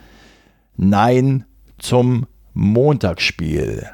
Nein 0.78 1.46
zum 1.80 2.28
Montagsspiel. 2.54 3.88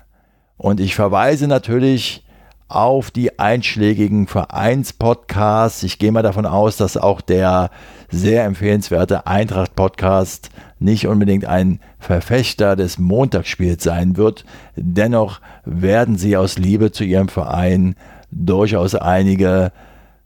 Und 0.57 0.81
ich 0.81 0.93
verweise 0.93 1.47
natürlich 1.47 2.25
auf 2.67 3.11
die 3.11 3.39
einschlägigen 3.39 4.27
Vereinspodcasts. 4.27 5.83
Ich 5.83 5.99
gehe 5.99 6.11
mal 6.11 6.21
davon 6.21 6.45
aus, 6.45 6.75
dass 6.75 6.97
auch 6.97 7.21
der 7.21 7.69
sehr 8.09 8.45
empfehlenswerte 8.45 9.27
Eintracht-Podcast 9.27 10.49
nicht 10.79 11.07
unbedingt 11.07 11.45
ein 11.45 11.79
Verfechter 11.99 12.75
des 12.75 12.97
Montagsspiels 12.99 13.83
sein 13.83 14.17
wird. 14.17 14.45
Dennoch 14.75 15.39
werden 15.65 16.17
sie 16.17 16.37
aus 16.37 16.57
Liebe 16.57 16.91
zu 16.91 17.03
ihrem 17.03 17.29
Verein 17.29 17.95
durchaus 18.31 18.95
einige 18.95 19.71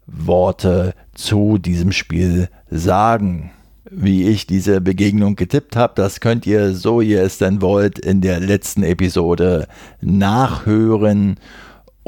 Worte 0.08 0.94
zu 1.14 1.58
diesem 1.58 1.92
Spiel 1.92 2.50
sagen. 2.72 3.52
wie 3.92 4.28
ich 4.28 4.46
diese 4.46 4.82
Begegnung 4.82 5.36
getippt 5.36 5.76
habe. 5.76 5.94
Das 5.96 6.20
könnt 6.20 6.46
ihr, 6.46 6.74
so 6.76 7.02
ihr 7.02 7.24
es 7.24 7.38
denn 7.38 7.62
wollt, 7.62 7.98
in 8.00 8.22
der 8.22 8.40
letzten 8.40 8.84
Episode 8.84 9.68
nachhören. 10.02 11.38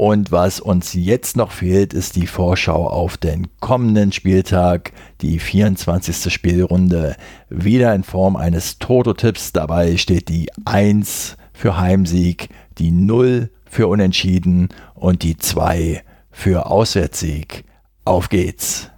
Und 0.02 0.32
was 0.32 0.58
uns 0.58 0.94
jetzt 0.94 1.36
noch 1.36 1.52
fehlt, 1.52 1.94
ist 1.94 2.16
die 2.16 2.26
Vorschau 2.26 2.88
auf 2.88 3.16
den 3.16 3.46
kommenden 3.60 4.10
Spieltag, 4.10 4.90
die 5.20 5.38
24. 5.38 6.32
Spielrunde, 6.32 7.14
wieder 7.48 7.94
in 7.94 8.02
Form 8.02 8.34
eines 8.34 8.80
Toto-Tipps. 8.80 9.52
Dabei 9.52 9.96
steht 9.98 10.28
die 10.28 10.48
1 10.64 11.36
für 11.52 11.78
Heimsieg, 11.78 12.48
die 12.78 12.90
0 12.90 13.52
für 13.64 13.86
Unentschieden 13.86 14.70
und 14.94 15.22
die 15.22 15.36
2 15.36 16.02
für 16.32 16.66
Auswärtssieg. 16.66 17.62
Auf 18.04 18.28
geht's! 18.28 18.90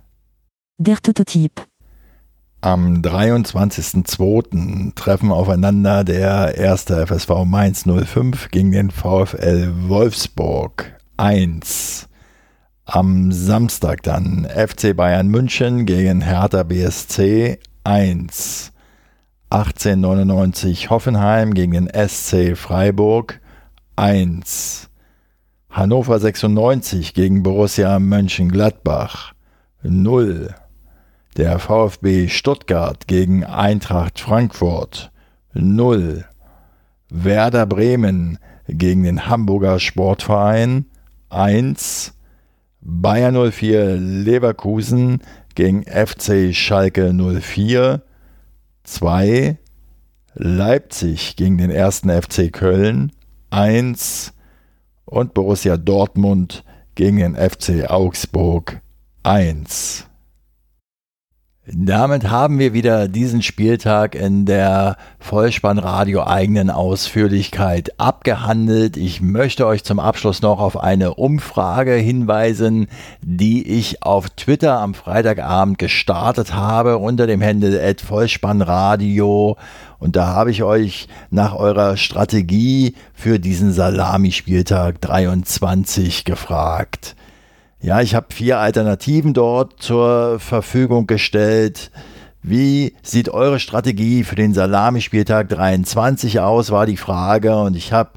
Der 0.79 0.97
Tototyp. 0.97 1.67
Am 2.63 3.03
23.02. 3.03 4.95
treffen 4.95 5.33
aufeinander 5.33 6.03
der 6.03 6.57
erste 6.57 7.07
FSV 7.07 7.45
Mainz 7.45 7.85
05 7.85 8.49
gegen 8.51 8.73
den 8.73 8.91
VfL 8.91 9.71
Wolfsburg 9.87 10.94
1. 11.17 12.09
Am 12.87 13.31
Samstag 13.31 14.03
dann 14.03 14.47
FC 14.47 14.97
Bayern 14.97 15.29
München 15.29 15.87
gegen 15.87 16.21
Hertha 16.21 16.65
BSC 16.65 17.59
1. 17.85 18.73
1899 19.51 20.91
Hoffenheim 20.91 21.55
gegen 21.55 21.73
den 21.73 22.09
SC 22.09 22.57
Freiburg 22.57 23.41
1. 23.95 24.91
Hannover 25.71 26.19
96 26.19 27.15
gegen 27.15 27.45
Borussia 27.45 28.01
Mönchengladbach 28.01 29.35
0. 29.83 30.55
Der 31.37 31.59
VfB 31.61 32.29
Stuttgart 32.29 33.07
gegen 33.07 33.45
Eintracht 33.45 34.19
Frankfurt 34.19 35.13
0. 35.53 36.25
Werder 37.09 37.67
Bremen 37.67 38.39
gegen 38.67 39.05
den 39.05 39.29
Hamburger 39.29 39.79
Sportverein 39.79 40.87
1. 41.31 42.15
Bayer 42.81 43.33
04 43.51 43.97
Leverkusen 43.97 45.23
gegen 45.55 45.85
FC 45.85 46.55
Schalke 46.55 47.13
04 47.13 48.03
2. 48.85 49.59
Leipzig 50.35 51.37
gegen 51.37 51.59
den 51.59 51.71
1. 51.71 52.03
FC 52.03 52.53
Köln 52.53 53.13
1 53.51 54.33
und 55.05 55.35
Borussia 55.35 55.77
Dortmund 55.77 56.65
gegen 56.95 57.19
den 57.19 57.37
FC 57.37 57.89
Augsburg 57.89 58.81
1. 59.23 60.07
Damit 61.67 62.29
haben 62.29 62.59
wir 62.59 62.75
wieder 62.75 63.09
diesen 63.09 63.41
Spieltag 63.41 64.15
in 64.15 64.45
der 64.45 64.99
Vollspannradio 65.19 66.23
eigenen 66.23 66.69
Ausführlichkeit 66.69 67.99
abgehandelt. 67.99 68.99
Ich 68.99 69.23
möchte 69.23 69.67
euch 69.67 69.83
zum 69.83 69.99
Abschluss 69.99 70.43
noch 70.43 70.61
auf 70.61 70.77
eine 70.77 71.15
Umfrage 71.15 71.95
hinweisen, 71.95 72.89
die 73.23 73.67
ich 73.67 74.03
auf 74.03 74.29
Twitter 74.29 74.79
am 74.79 74.93
Freitagabend 74.93 75.79
gestartet 75.79 76.53
habe 76.53 76.99
unter 76.99 77.27
dem 77.27 77.43
Handle 77.43 77.95
Vollspannradio. 77.97 79.57
Und 79.99 80.17
da 80.17 80.27
habe 80.27 80.51
ich 80.51 80.63
euch 80.63 81.09
nach 81.31 81.55
eurer 81.55 81.97
Strategie 81.97 82.95
für 83.15 83.39
diesen 83.39 83.73
Salamispieltag 83.73 85.01
23 85.01 86.27
gefragt. 86.27 87.17
Ja, 87.85 88.01
ich 88.01 88.15
habe 88.15 88.33
vier 88.33 88.61
Alternativen 88.61 89.35
dort 89.35 89.83
zur 89.83 90.41
Verfügung 90.41 91.07
gestellt. 91.07 91.91
Wie 92.43 92.95
sieht 93.03 93.29
eure 93.29 93.61
Strategie 93.61 94.25
für 94.25 94.37
den 94.37 94.55
Salamispieltag 94.55 95.51
23 95.51 96.41
aus, 96.41 96.71
war 96.71 96.87
die 96.87 96.97
Frage. 96.97 97.55
Und 97.59 97.77
ich 97.77 97.93
habe 97.93 98.13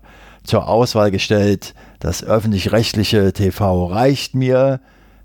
zur 0.46 0.70
Auswahl 0.70 1.12
gestellt, 1.12 1.74
das 2.00 2.24
öffentlich-rechtliche 2.24 3.34
TV 3.34 3.88
reicht 3.88 4.36
mir, 4.36 4.80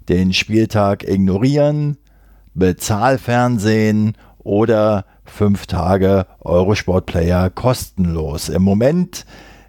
den 0.08 0.32
Spieltag 0.32 1.08
ignorieren, 1.08 1.96
Bezahlfernsehen 2.54 4.16
oder 4.40 5.04
fünf 5.24 5.68
Tage 5.68 6.26
Eurosport-Player 6.40 7.48
kostenlos. 7.48 8.48
Im 8.48 8.62
Moment 8.62 9.24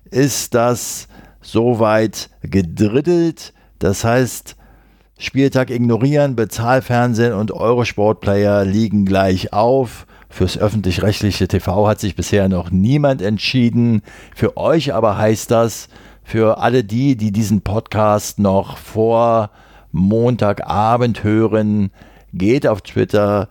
ist 0.06 0.56
das 0.56 1.10
soweit 1.44 2.32
gedrittelt. 2.42 3.54
Das 3.78 4.04
heißt, 4.04 4.56
Spieltag 5.18 5.70
ignorieren, 5.70 6.36
Bezahlfernsehen 6.36 7.34
und 7.34 7.52
Eurosport-Player 7.52 8.66
liegen 8.66 9.06
gleich 9.06 9.54
auf. 9.54 10.06
Fürs 10.30 10.58
öffentlich-rechtliche 10.58 11.48
TV 11.48 11.88
hat 11.88 12.00
sich 12.00 12.16
bisher 12.16 12.50
noch 12.50 12.72
niemand 12.72 13.22
entschieden. 13.22 14.02
Für 14.36 14.58
euch 14.58 14.94
aber 14.94 15.18
heißt 15.18 15.52
das, 15.52 15.90
für 16.24 16.58
alle 16.58 16.84
die, 16.84 17.16
die 17.16 17.32
diesen 17.32 17.62
Podcast 17.62 18.40
noch 18.40 18.78
vor 18.78 19.52
Montagabend 19.92 21.24
hören, 21.24 21.92
geht 22.34 22.66
auf 22.66 22.82
Twitter, 22.82 23.50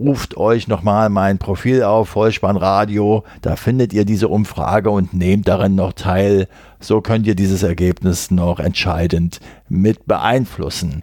ruft 0.00 0.36
euch 0.38 0.66
nochmal 0.66 1.10
mein 1.10 1.38
Profil 1.38 1.82
auf, 1.82 2.08
Vollspannradio, 2.08 3.22
da 3.42 3.56
findet 3.56 3.92
ihr 3.92 4.06
diese 4.06 4.28
Umfrage 4.28 4.88
und 4.90 5.12
nehmt 5.12 5.46
daran 5.46 5.74
noch 5.74 5.92
teil. 5.92 6.48
So 6.80 7.02
könnt 7.02 7.26
ihr 7.26 7.34
dieses 7.34 7.62
Ergebnis 7.62 8.30
noch 8.30 8.60
entscheidend 8.60 9.40
mit 9.68 10.06
beeinflussen. 10.06 11.02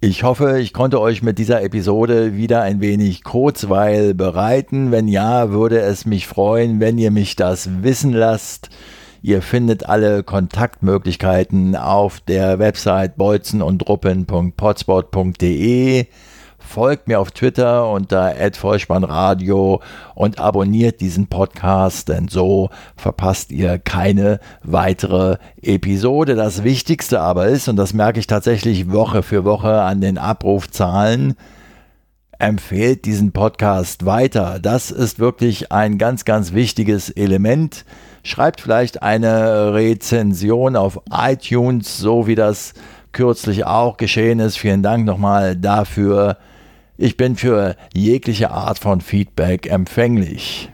Ich 0.00 0.22
hoffe, 0.22 0.60
ich 0.60 0.74
konnte 0.74 1.00
euch 1.00 1.22
mit 1.22 1.38
dieser 1.38 1.62
Episode 1.62 2.36
wieder 2.36 2.60
ein 2.62 2.80
wenig 2.80 3.24
Kurzweil 3.24 4.14
bereiten. 4.14 4.92
Wenn 4.92 5.08
ja, 5.08 5.50
würde 5.50 5.80
es 5.80 6.06
mich 6.06 6.28
freuen, 6.28 6.78
wenn 6.78 6.98
ihr 6.98 7.10
mich 7.10 7.34
das 7.34 7.82
wissen 7.82 8.12
lasst. 8.12 8.70
Ihr 9.22 9.42
findet 9.42 9.88
alle 9.88 10.22
Kontaktmöglichkeiten 10.22 11.74
auf 11.74 12.20
der 12.20 12.60
Website 12.60 13.16
bolzenundruppen.potspot.de 13.16 16.06
folgt 16.68 17.08
mir 17.08 17.18
auf 17.18 17.30
Twitter 17.30 17.90
unter 17.90 18.34
@vollspannradio 18.52 19.80
und 20.14 20.38
abonniert 20.38 21.00
diesen 21.00 21.26
Podcast, 21.26 22.08
denn 22.08 22.28
so 22.28 22.68
verpasst 22.96 23.50
ihr 23.50 23.78
keine 23.78 24.38
weitere 24.62 25.38
Episode. 25.62 26.34
Das 26.34 26.64
Wichtigste 26.64 27.20
aber 27.20 27.46
ist, 27.46 27.68
und 27.68 27.76
das 27.76 27.94
merke 27.94 28.20
ich 28.20 28.26
tatsächlich 28.26 28.92
Woche 28.92 29.22
für 29.22 29.44
Woche 29.44 29.80
an 29.80 30.00
den 30.00 30.18
Abrufzahlen, 30.18 31.34
empfehlt 32.38 33.06
diesen 33.06 33.32
Podcast 33.32 34.04
weiter. 34.04 34.58
Das 34.60 34.90
ist 34.90 35.18
wirklich 35.18 35.72
ein 35.72 35.98
ganz, 35.98 36.24
ganz 36.24 36.52
wichtiges 36.52 37.10
Element. 37.10 37.84
Schreibt 38.22 38.60
vielleicht 38.60 39.02
eine 39.02 39.72
Rezension 39.72 40.76
auf 40.76 41.00
iTunes, 41.10 41.98
so 41.98 42.26
wie 42.26 42.34
das 42.34 42.74
kürzlich 43.12 43.64
auch 43.64 43.96
geschehen 43.96 44.38
ist. 44.38 44.58
Vielen 44.58 44.82
Dank 44.82 45.04
nochmal 45.04 45.56
dafür. 45.56 46.36
Ich 47.00 47.16
bin 47.16 47.36
für 47.36 47.76
jegliche 47.94 48.50
Art 48.50 48.80
von 48.80 49.00
Feedback 49.00 49.70
empfänglich. 49.70 50.68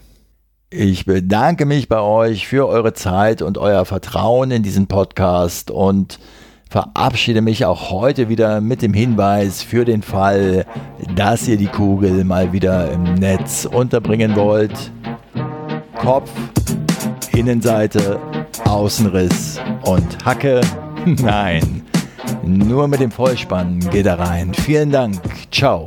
Ich 0.71 1.05
bedanke 1.05 1.67
mich 1.67 1.87
bei 1.87 2.01
euch 2.01 2.49
für 2.49 2.67
eure 2.67 2.95
Zeit 2.95 3.43
und 3.43 3.59
euer 3.59 3.85
Vertrauen 3.85 4.51
in 4.51 4.63
diesen 4.63 4.87
Podcast 4.87 5.71
und 5.71 6.19
verabschiede 6.71 7.43
mich 7.43 7.67
auch 7.67 7.91
heute 7.91 8.31
wieder 8.31 8.63
mit 8.63 8.81
dem 8.81 8.95
Hinweis 8.95 9.63
für 9.63 9.85
den 9.85 10.01
Fall, 10.01 10.65
dass 11.15 11.47
ihr 11.47 11.59
die 11.59 11.67
Kugel 11.67 12.25
mal 12.25 12.55
wieder 12.55 12.91
im 12.91 13.03
Netz 13.17 13.69
unterbringen 13.71 14.35
wollt. 14.35 14.93
Kopf, 15.95 16.31
Innenseite, 17.35 18.19
Außenriss 18.65 19.61
und 19.85 20.25
Hacke. 20.25 20.63
Nein, 21.05 21.83
nur 22.43 22.89
mit 22.89 23.01
dem 23.01 23.11
Vollspann 23.11 23.79
geht 23.91 24.07
er 24.07 24.19
rein. 24.19 24.55
Vielen 24.55 24.91
Dank. 24.91 25.21
Ciao. 25.51 25.87